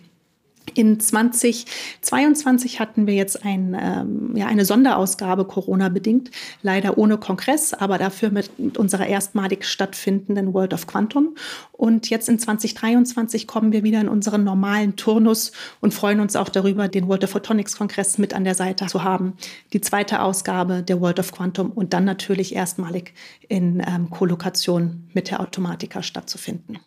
In 0.73 0.99
2022 0.99 2.79
hatten 2.79 3.07
wir 3.07 3.13
jetzt 3.13 3.45
ein, 3.45 3.77
ähm, 3.79 4.35
ja, 4.35 4.47
eine 4.47 4.65
Sonderausgabe 4.65 5.45
Corona-bedingt, 5.45 6.31
leider 6.63 6.97
ohne 6.97 7.17
Kongress, 7.17 7.73
aber 7.73 7.97
dafür 7.97 8.31
mit, 8.31 8.57
mit, 8.57 8.77
unserer 8.77 9.07
erstmalig 9.07 9.65
stattfindenden 9.65 10.53
World 10.53 10.73
of 10.73 10.87
Quantum. 10.87 11.35
Und 11.71 12.09
jetzt 12.09 12.27
in 12.29 12.39
2023 12.39 13.47
kommen 13.47 13.71
wir 13.71 13.83
wieder 13.83 14.01
in 14.01 14.09
unseren 14.09 14.43
normalen 14.43 14.95
Turnus 14.95 15.51
und 15.81 15.93
freuen 15.93 16.19
uns 16.19 16.35
auch 16.35 16.49
darüber, 16.49 16.87
den 16.87 17.07
World 17.07 17.23
of 17.23 17.29
Photonics-Kongress 17.29 18.17
mit 18.17 18.33
an 18.33 18.43
der 18.43 18.55
Seite 18.55 18.87
zu 18.87 19.03
haben. 19.03 19.33
Die 19.71 19.81
zweite 19.81 20.21
Ausgabe 20.21 20.83
der 20.83 20.99
World 20.99 21.19
of 21.19 21.31
Quantum 21.31 21.71
und 21.71 21.93
dann 21.93 22.05
natürlich 22.05 22.55
erstmalig 22.55 23.13
in 23.47 23.83
ähm, 23.85 24.09
Kollokation 24.09 25.09
mit 25.13 25.29
der 25.29 25.39
Automatika 25.41 26.01
stattzufinden. 26.01 26.79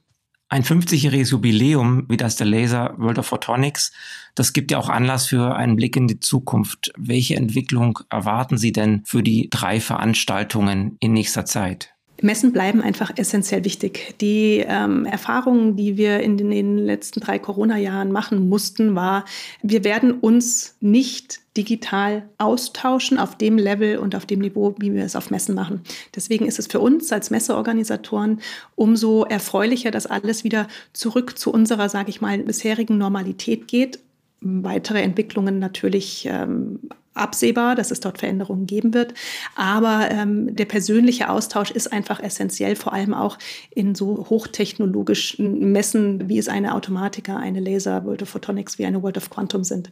Ein 0.50 0.62
50-jähriges 0.62 1.30
Jubiläum 1.30 2.06
wie 2.08 2.16
das 2.16 2.36
der 2.36 2.46
Laser 2.46 2.94
World 2.96 3.18
of 3.18 3.26
Photonics, 3.26 3.92
das 4.34 4.54
gibt 4.54 4.70
ja 4.70 4.78
auch 4.78 4.88
Anlass 4.88 5.26
für 5.26 5.54
einen 5.54 5.76
Blick 5.76 5.94
in 5.94 6.08
die 6.08 6.20
Zukunft. 6.20 6.90
Welche 6.96 7.36
Entwicklung 7.36 7.98
erwarten 8.08 8.56
Sie 8.56 8.72
denn 8.72 9.02
für 9.04 9.22
die 9.22 9.50
drei 9.50 9.78
Veranstaltungen 9.78 10.96
in 11.00 11.12
nächster 11.12 11.44
Zeit? 11.44 11.97
Messen 12.20 12.52
bleiben 12.52 12.82
einfach 12.82 13.12
essentiell 13.16 13.64
wichtig. 13.64 14.14
Die 14.20 14.64
ähm, 14.66 15.04
Erfahrungen, 15.04 15.76
die 15.76 15.96
wir 15.96 16.20
in 16.20 16.36
den, 16.36 16.50
in 16.50 16.76
den 16.76 16.84
letzten 16.84 17.20
drei 17.20 17.38
Corona-Jahren 17.38 18.10
machen 18.10 18.48
mussten, 18.48 18.94
war, 18.94 19.24
wir 19.62 19.84
werden 19.84 20.12
uns 20.12 20.74
nicht 20.80 21.40
digital 21.56 22.28
austauschen 22.38 23.18
auf 23.18 23.36
dem 23.36 23.56
Level 23.56 23.98
und 23.98 24.14
auf 24.14 24.26
dem 24.26 24.40
Niveau, 24.40 24.74
wie 24.78 24.94
wir 24.94 25.04
es 25.04 25.16
auf 25.16 25.30
Messen 25.30 25.54
machen. 25.54 25.82
Deswegen 26.14 26.46
ist 26.46 26.58
es 26.58 26.66
für 26.66 26.80
uns 26.80 27.12
als 27.12 27.30
Messeorganisatoren 27.30 28.40
umso 28.74 29.24
erfreulicher, 29.24 29.90
dass 29.90 30.06
alles 30.06 30.44
wieder 30.44 30.68
zurück 30.92 31.38
zu 31.38 31.52
unserer, 31.52 31.88
sage 31.88 32.10
ich 32.10 32.20
mal, 32.20 32.38
bisherigen 32.38 32.98
Normalität 32.98 33.68
geht 33.68 34.00
weitere 34.40 35.02
Entwicklungen 35.02 35.58
natürlich 35.58 36.28
ähm, 36.30 36.80
absehbar, 37.18 37.74
dass 37.74 37.90
es 37.90 38.00
dort 38.00 38.18
Veränderungen 38.18 38.66
geben 38.66 38.94
wird. 38.94 39.14
Aber 39.56 40.08
ähm, 40.10 40.54
der 40.54 40.64
persönliche 40.64 41.28
Austausch 41.28 41.70
ist 41.70 41.92
einfach 41.92 42.20
essentiell, 42.20 42.76
vor 42.76 42.92
allem 42.92 43.14
auch 43.14 43.38
in 43.74 43.94
so 43.94 44.26
hochtechnologischen 44.30 45.72
Messen, 45.72 46.28
wie 46.28 46.38
es 46.38 46.48
eine 46.48 46.74
Automatiker, 46.74 47.36
eine 47.36 47.60
Laser, 47.60 48.04
World 48.04 48.22
of 48.22 48.28
Photonics, 48.28 48.78
wie 48.78 48.86
eine 48.86 49.02
World 49.02 49.16
of 49.16 49.30
Quantum 49.30 49.64
sind. 49.64 49.90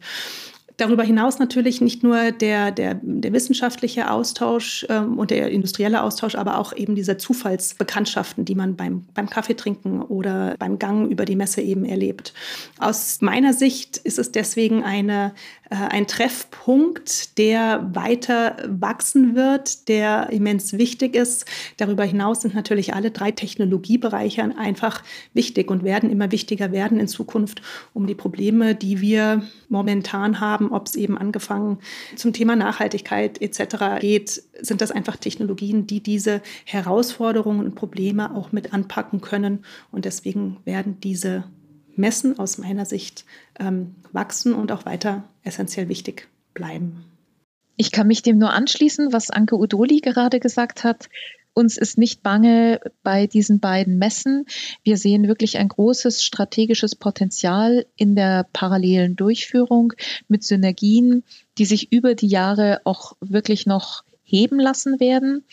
Darüber 0.77 1.03
hinaus 1.03 1.39
natürlich 1.39 1.81
nicht 1.81 2.03
nur 2.03 2.31
der, 2.31 2.71
der, 2.71 2.99
der 3.01 3.33
wissenschaftliche 3.33 4.11
Austausch 4.11 4.85
ähm, 4.89 5.17
und 5.17 5.31
der 5.31 5.49
industrielle 5.49 6.03
Austausch, 6.03 6.35
aber 6.35 6.59
auch 6.59 6.71
eben 6.71 6.93
diese 6.93 7.17
Zufallsbekanntschaften, 7.17 8.45
die 8.45 8.53
man 8.53 8.75
beim, 8.75 9.05
beim 9.15 9.27
Kaffeetrinken 9.27 10.03
oder 10.03 10.55
beim 10.59 10.77
Gang 10.77 11.09
über 11.09 11.25
die 11.25 11.35
Messe 11.35 11.61
eben 11.61 11.83
erlebt. 11.83 12.33
Aus 12.77 13.21
meiner 13.21 13.53
Sicht 13.53 13.97
ist 13.97 14.19
es 14.19 14.31
deswegen 14.31 14.83
eine 14.83 15.33
ein 15.69 16.07
Treffpunkt, 16.07 17.37
der 17.37 17.89
weiter 17.93 18.57
wachsen 18.67 19.35
wird, 19.35 19.87
der 19.89 20.29
immens 20.31 20.73
wichtig 20.73 21.15
ist. 21.15 21.45
Darüber 21.77 22.03
hinaus 22.03 22.41
sind 22.41 22.55
natürlich 22.55 22.93
alle 22.93 23.11
drei 23.11 23.31
Technologiebereiche 23.31 24.57
einfach 24.57 25.03
wichtig 25.33 25.69
und 25.69 25.83
werden 25.83 26.09
immer 26.09 26.31
wichtiger 26.31 26.71
werden 26.71 26.99
in 26.99 27.07
Zukunft, 27.07 27.61
um 27.93 28.07
die 28.07 28.15
Probleme, 28.15 28.75
die 28.75 29.01
wir 29.01 29.43
momentan 29.67 30.39
haben, 30.39 30.71
ob 30.71 30.87
es 30.87 30.95
eben 30.95 31.17
angefangen 31.17 31.79
zum 32.15 32.31
Thema 32.31 32.55
Nachhaltigkeit 32.55 33.41
etc. 33.41 33.99
geht, 33.99 34.41
sind 34.61 34.81
das 34.81 34.91
einfach 34.91 35.17
Technologien, 35.17 35.85
die 35.87 36.01
diese 36.01 36.41
Herausforderungen 36.65 37.65
und 37.65 37.75
Probleme 37.75 38.33
auch 38.33 38.51
mit 38.51 38.73
anpacken 38.73 39.21
können. 39.21 39.65
Und 39.91 40.05
deswegen 40.05 40.57
werden 40.63 40.99
diese 41.01 41.43
Messen 41.97 42.39
aus 42.39 42.57
meiner 42.57 42.85
Sicht 42.85 43.25
ähm, 43.59 43.95
wachsen 44.11 44.53
und 44.53 44.71
auch 44.71 44.85
weiter 44.85 45.23
essentiell 45.43 45.89
wichtig 45.89 46.27
bleiben. 46.53 47.05
Ich 47.75 47.91
kann 47.91 48.07
mich 48.07 48.23
dem 48.23 48.37
nur 48.37 48.51
anschließen, 48.53 49.13
was 49.13 49.29
Anke 49.29 49.55
Udoli 49.55 49.99
gerade 49.99 50.39
gesagt 50.39 50.83
hat. 50.83 51.09
Uns 51.53 51.77
ist 51.77 51.97
nicht 51.97 52.21
bange 52.21 52.79
bei 53.01 53.25
diesen 53.25 53.59
beiden 53.59 53.97
Messen. 53.97 54.45
Wir 54.83 54.97
sehen 54.97 55.27
wirklich 55.27 55.57
ein 55.57 55.69
großes 55.69 56.23
strategisches 56.23 56.95
Potenzial 56.95 57.87
in 57.95 58.15
der 58.15 58.47
parallelen 58.53 59.15
Durchführung 59.15 59.93
mit 60.27 60.43
Synergien, 60.43 61.23
die 61.57 61.65
sich 61.65 61.91
über 61.91 62.13
die 62.13 62.27
Jahre 62.27 62.81
auch 62.83 63.13
wirklich 63.21 63.65
noch 63.65 64.03
heben 64.27 64.59
lassen 64.59 64.99
werden. 64.99 65.45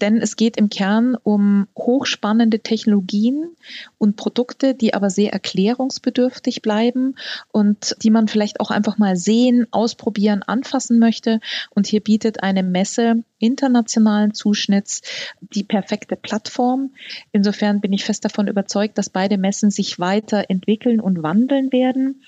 Denn 0.00 0.16
es 0.16 0.36
geht 0.36 0.56
im 0.56 0.70
Kern 0.70 1.16
um 1.22 1.68
hochspannende 1.76 2.60
Technologien 2.60 3.50
und 3.98 4.16
Produkte, 4.16 4.74
die 4.74 4.94
aber 4.94 5.10
sehr 5.10 5.32
erklärungsbedürftig 5.32 6.62
bleiben 6.62 7.14
und 7.52 7.94
die 8.02 8.10
man 8.10 8.26
vielleicht 8.26 8.60
auch 8.60 8.70
einfach 8.70 8.96
mal 8.96 9.16
sehen, 9.16 9.66
ausprobieren, 9.70 10.42
anfassen 10.42 10.98
möchte. 10.98 11.40
Und 11.70 11.86
hier 11.86 12.00
bietet 12.00 12.42
eine 12.42 12.62
Messe 12.62 13.22
internationalen 13.38 14.32
Zuschnitts 14.32 15.02
die 15.40 15.64
perfekte 15.64 16.16
Plattform. 16.16 16.92
Insofern 17.32 17.80
bin 17.82 17.92
ich 17.92 18.04
fest 18.04 18.24
davon 18.24 18.48
überzeugt, 18.48 18.96
dass 18.96 19.10
beide 19.10 19.36
Messen 19.36 19.70
sich 19.70 19.98
weiterentwickeln 19.98 21.00
und 21.00 21.22
wandeln 21.22 21.70
werden. 21.72 22.22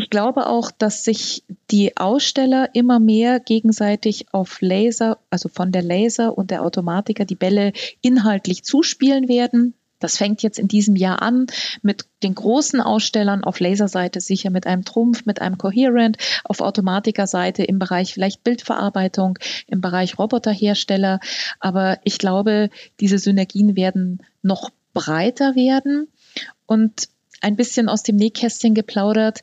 Ich 0.00 0.08
glaube 0.08 0.46
auch, 0.46 0.70
dass 0.70 1.04
sich 1.04 1.44
die 1.70 1.98
Aussteller 1.98 2.70
immer 2.72 2.98
mehr 2.98 3.38
gegenseitig 3.38 4.32
auf 4.32 4.62
Laser, 4.62 5.18
also 5.28 5.50
von 5.50 5.72
der 5.72 5.82
Laser 5.82 6.38
und 6.38 6.50
der 6.50 6.62
Automatiker, 6.62 7.26
die 7.26 7.34
Bälle 7.34 7.74
inhaltlich 8.00 8.64
zuspielen 8.64 9.28
werden. 9.28 9.74
Das 9.98 10.16
fängt 10.16 10.42
jetzt 10.42 10.58
in 10.58 10.68
diesem 10.68 10.96
Jahr 10.96 11.20
an 11.20 11.48
mit 11.82 12.06
den 12.22 12.34
großen 12.34 12.80
Ausstellern 12.80 13.44
auf 13.44 13.60
Laserseite 13.60 14.22
sicher 14.22 14.48
mit 14.48 14.66
einem 14.66 14.86
Trumpf, 14.86 15.26
mit 15.26 15.42
einem 15.42 15.58
Coherent, 15.58 16.16
auf 16.44 16.62
Automatikerseite 16.62 17.62
im 17.62 17.78
Bereich 17.78 18.14
vielleicht 18.14 18.42
Bildverarbeitung, 18.42 19.38
im 19.66 19.82
Bereich 19.82 20.18
Roboterhersteller. 20.18 21.20
Aber 21.58 21.98
ich 22.04 22.16
glaube, 22.16 22.70
diese 23.00 23.18
Synergien 23.18 23.76
werden 23.76 24.22
noch 24.40 24.70
breiter 24.94 25.56
werden. 25.56 26.08
Und 26.64 27.10
ein 27.40 27.56
bisschen 27.56 27.88
aus 27.88 28.02
dem 28.02 28.16
Nähkästchen 28.16 28.74
geplaudert 28.74 29.42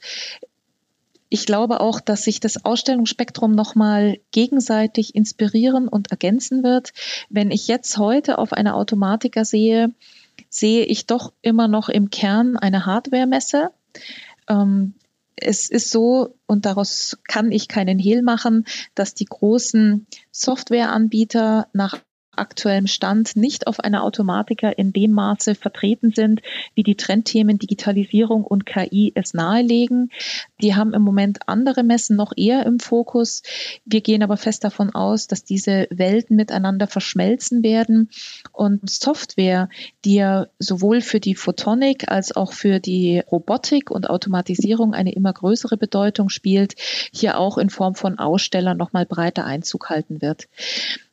ich 1.30 1.46
glaube 1.46 1.82
auch, 1.82 2.00
dass 2.00 2.24
sich 2.24 2.40
das 2.40 2.64
Ausstellungsspektrum 2.64 3.54
nochmal 3.54 4.20
gegenseitig 4.32 5.16
inspirieren 5.16 5.88
und 5.88 6.12
ergänzen 6.12 6.64
wird. 6.64 6.94
Wenn 7.30 7.52
ich 7.52 7.68
jetzt 7.68 7.98
heute 7.98 8.38
auf 8.38 8.54
eine 8.54 8.76
Automatiker 8.76 9.44
sehe, 9.44 9.94
sehe 10.50 10.86
ich 10.86 11.06
doch 11.06 11.34
immer 11.42 11.68
noch 11.68 11.90
im 11.90 12.10
Kern 12.10 12.56
eine 12.56 12.86
Hardware-Messe. 12.86 13.72
Ähm, 14.48 14.94
es 15.36 15.70
ist 15.70 15.92
so, 15.92 16.36
und 16.48 16.66
daraus 16.66 17.18
kann 17.28 17.52
ich 17.52 17.68
keinen 17.68 18.00
Hehl 18.00 18.22
machen, 18.24 18.66
dass 18.96 19.14
die 19.14 19.26
großen 19.26 20.08
Softwareanbieter 20.32 21.68
nach 21.74 22.00
aktuellem 22.38 22.88
Stand 22.88 23.36
nicht 23.36 23.68
auf 23.68 23.80
einer 23.80 24.04
Automatiker 24.04 24.78
in 24.78 24.94
dem 24.94 25.12
Maße 25.12 25.56
vertreten 25.56 26.14
sind, 26.16 26.42
wie 26.76 26.84
die 26.84 26.96
Trendthemen 26.96 27.60
Digitalisierung 27.60 28.44
und 28.44 28.66
KI 28.66 29.12
es 29.16 29.34
nahelegen. 29.34 30.12
Die 30.62 30.76
haben 30.76 30.94
im 30.94 31.02
Moment 31.02 31.40
andere 31.48 31.84
Messen 31.84 32.16
noch 32.16 32.34
eher 32.36 32.66
im 32.66 32.80
Fokus. 32.80 33.44
Wir 33.86 34.02
gehen 34.02 34.24
aber 34.24 34.38
fest 34.38 34.64
davon 34.64 34.94
aus, 34.94 35.28
dass 35.28 35.44
diese 35.44 35.88
Welten 35.90 36.36
miteinander 36.36 36.88
verschmelzen 36.88 37.64
werden 37.64 38.10
und 38.52 38.90
Software, 38.90 39.70
die 40.06 40.16
ja 40.16 40.48
sowohl 40.60 41.02
für 41.02 41.20
die 41.20 41.36
Photonik 41.36 42.10
als 42.10 42.36
auch 42.36 42.54
für 42.54 42.80
die 42.80 43.20
Robotik 43.32 43.92
und 43.92 44.10
Automatisierung 44.10 44.94
eine 44.94 45.14
immer 45.14 45.34
größere 45.34 45.78
Bedeutung 45.78 46.30
spielt, 46.30 46.76
hier 47.12 47.38
auch 47.40 47.58
in 47.58 47.70
Form 47.70 47.96
von 47.96 48.20
Ausstellern 48.20 48.78
nochmal 48.78 49.06
breiter 49.06 49.46
Einzug 49.46 49.90
halten 49.90 50.22
wird. 50.22 50.48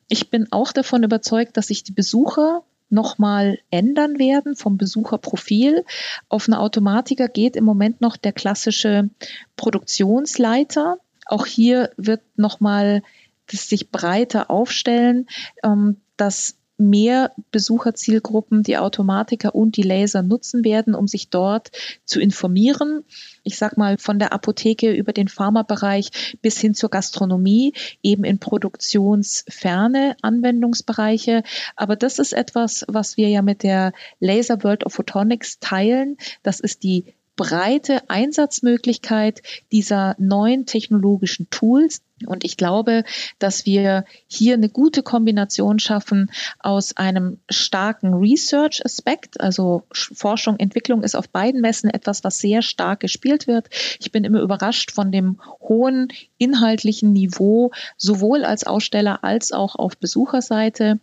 Ich 0.07 0.29
bin 0.29 0.47
auch 0.51 0.71
davon 0.71 1.03
überzeugt, 1.03 1.57
dass 1.57 1.67
sich 1.67 1.83
die 1.83 1.91
Besucher 1.91 2.63
nochmal 2.89 3.59
ändern 3.71 4.19
werden 4.19 4.55
vom 4.55 4.77
Besucherprofil. 4.77 5.85
Auf 6.29 6.47
eine 6.47 6.59
Automatiker 6.59 7.27
geht 7.27 7.55
im 7.55 7.63
Moment 7.65 8.01
noch 8.01 8.15
der 8.15 8.31
klassische 8.31 9.09
Produktionsleiter. 9.55 10.97
Auch 11.25 11.45
hier 11.45 11.91
wird 11.97 12.21
nochmal 12.35 13.01
das 13.47 13.69
sich 13.69 13.91
breiter 13.91 14.49
aufstellen, 14.49 15.27
ähm, 15.63 16.01
dass 16.17 16.57
mehr 16.77 17.31
Besucherzielgruppen 17.51 18.63
die 18.63 18.77
Automatiker 18.77 19.55
und 19.55 19.77
die 19.77 19.83
Laser 19.83 20.21
nutzen 20.21 20.63
werden, 20.65 20.93
um 20.93 21.07
sich 21.07 21.29
dort 21.29 21.71
zu 22.05 22.19
informieren. 22.19 23.03
Ich 23.43 23.57
sag 23.57 23.77
mal 23.77 23.97
von 23.97 24.19
der 24.19 24.33
Apotheke 24.33 24.91
über 24.91 25.13
den 25.13 25.27
Pharmabereich 25.27 26.37
bis 26.41 26.59
hin 26.59 26.73
zur 26.73 26.89
Gastronomie, 26.89 27.73
eben 28.03 28.23
in 28.23 28.39
produktionsferne 28.39 30.17
Anwendungsbereiche. 30.21 31.43
Aber 31.75 31.95
das 31.95 32.19
ist 32.19 32.33
etwas, 32.33 32.85
was 32.87 33.17
wir 33.17 33.29
ja 33.29 33.41
mit 33.41 33.63
der 33.63 33.93
Laser 34.19 34.63
World 34.63 34.85
of 34.85 34.93
Photonics 34.93 35.59
teilen. 35.59 36.17
Das 36.43 36.59
ist 36.59 36.83
die 36.83 37.15
breite 37.35 38.09
Einsatzmöglichkeit 38.09 39.41
dieser 39.71 40.15
neuen 40.17 40.65
technologischen 40.65 41.49
Tools. 41.49 42.01
Und 42.25 42.45
ich 42.45 42.55
glaube, 42.55 43.03
dass 43.39 43.65
wir 43.65 44.05
hier 44.27 44.53
eine 44.53 44.69
gute 44.69 45.03
Kombination 45.03 45.79
schaffen 45.79 46.31
aus 46.59 46.95
einem 46.95 47.39
starken 47.49 48.13
Research-Aspekt. 48.13 49.41
Also 49.41 49.83
Forschung, 49.91 50.57
Entwicklung 50.57 51.03
ist 51.03 51.15
auf 51.15 51.27
beiden 51.27 51.59
Messen 51.59 51.89
etwas, 51.89 52.23
was 52.23 52.39
sehr 52.39 52.61
stark 52.61 53.01
gespielt 53.01 53.47
wird. 53.47 53.67
Ich 53.99 54.13
bin 54.13 54.23
immer 54.23 54.39
überrascht 54.39 54.91
von 54.91 55.11
dem 55.11 55.41
hohen 55.59 56.07
inhaltlichen 56.37 57.11
Niveau, 57.11 57.71
sowohl 57.97 58.45
als 58.45 58.65
Aussteller 58.65 59.25
als 59.25 59.51
auch 59.51 59.75
auf 59.75 59.97
Besucherseite 59.97 61.01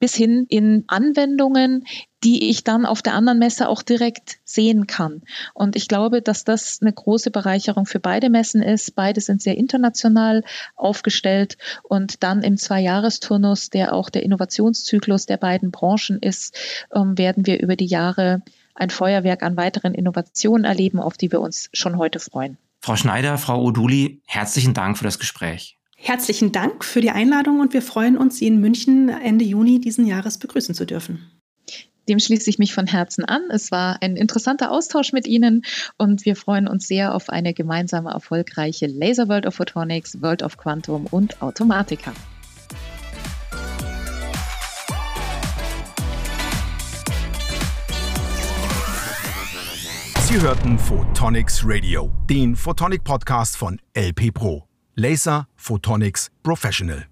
bis 0.00 0.14
hin 0.14 0.46
in 0.48 0.84
Anwendungen, 0.88 1.84
die 2.24 2.50
ich 2.50 2.64
dann 2.64 2.84
auf 2.84 3.02
der 3.02 3.14
anderen 3.14 3.38
Messe 3.38 3.68
auch 3.68 3.82
direkt 3.82 4.38
sehen 4.44 4.86
kann. 4.86 5.22
Und 5.54 5.76
ich 5.76 5.88
glaube, 5.88 6.22
dass 6.22 6.44
das 6.44 6.78
eine 6.80 6.92
große 6.92 7.30
Bereicherung 7.30 7.86
für 7.86 8.00
beide 8.00 8.28
Messen 8.28 8.62
ist. 8.62 8.94
Beide 8.96 9.20
sind 9.20 9.40
sehr 9.40 9.56
international 9.56 10.42
aufgestellt 10.74 11.56
und 11.82 12.22
dann 12.22 12.42
im 12.42 12.56
Zwei-Jahresturnus, 12.56 13.70
der 13.70 13.94
auch 13.94 14.10
der 14.10 14.24
Innovationszyklus 14.24 15.26
der 15.26 15.36
beiden 15.36 15.70
Branchen 15.70 16.18
ist, 16.20 16.58
ähm, 16.92 17.16
werden 17.16 17.46
wir 17.46 17.60
über 17.60 17.76
die 17.76 17.86
Jahre 17.86 18.42
ein 18.74 18.90
Feuerwerk 18.90 19.42
an 19.42 19.56
weiteren 19.56 19.94
Innovationen 19.94 20.64
erleben, 20.64 20.98
auf 20.98 21.16
die 21.16 21.30
wir 21.30 21.40
uns 21.40 21.68
schon 21.72 21.98
heute 21.98 22.18
freuen. 22.18 22.56
Frau 22.80 22.96
Schneider, 22.96 23.36
Frau 23.36 23.62
Oduli, 23.62 24.22
herzlichen 24.26 24.72
Dank 24.72 24.96
für 24.96 25.04
das 25.04 25.18
Gespräch. 25.18 25.76
Herzlichen 26.02 26.50
Dank 26.50 26.82
für 26.82 27.02
die 27.02 27.10
Einladung 27.10 27.60
und 27.60 27.74
wir 27.74 27.82
freuen 27.82 28.16
uns, 28.16 28.38
Sie 28.38 28.46
in 28.46 28.58
München 28.58 29.10
Ende 29.10 29.44
Juni 29.44 29.80
diesen 29.80 30.06
Jahres 30.06 30.38
begrüßen 30.38 30.74
zu 30.74 30.86
dürfen. 30.86 31.30
Dem 32.08 32.18
schließe 32.18 32.48
ich 32.48 32.58
mich 32.58 32.72
von 32.72 32.86
Herzen 32.86 33.26
an. 33.26 33.42
Es 33.50 33.70
war 33.70 33.98
ein 34.00 34.16
interessanter 34.16 34.70
Austausch 34.72 35.12
mit 35.12 35.26
Ihnen 35.26 35.62
und 35.98 36.24
wir 36.24 36.36
freuen 36.36 36.68
uns 36.68 36.88
sehr 36.88 37.14
auf 37.14 37.28
eine 37.28 37.52
gemeinsame 37.52 38.10
erfolgreiche 38.10 38.86
Laser 38.86 39.28
World 39.28 39.44
of 39.44 39.54
Photonics, 39.54 40.22
World 40.22 40.42
of 40.42 40.56
Quantum 40.56 41.06
und 41.10 41.42
Automatika. 41.42 42.14
Sie 50.22 50.40
hörten 50.40 50.78
Photonics 50.78 51.60
Radio, 51.62 52.10
den 52.30 52.56
Photonic 52.56 53.04
Podcast 53.04 53.58
von 53.58 53.78
LP 53.94 54.32
Pro. 54.32 54.69
Laser 55.00 55.48
Photonics 55.56 56.30
Professional. 56.42 57.06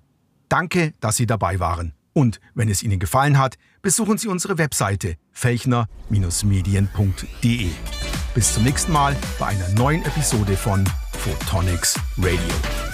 Danke, 0.51 0.93
dass 1.01 1.17
Sie 1.17 1.27
dabei 1.27 1.59
waren. 1.59 1.95
Und 2.13 2.39
wenn 2.55 2.69
es 2.69 2.83
Ihnen 2.83 2.99
gefallen 2.99 3.39
hat, 3.39 3.55
besuchen 3.81 4.19
Sie 4.19 4.29
unsere 4.29 4.59
Webseite 4.59 5.17
felchner-medien.de. 5.33 7.71
Bis 8.35 8.53
zum 8.53 8.65
nächsten 8.65 8.93
Mal 8.93 9.17
bei 9.39 9.47
einer 9.47 9.71
neuen 9.71 10.05
Episode 10.05 10.55
von 10.55 10.85
Photonics 11.15 11.99
Radio. 12.19 12.88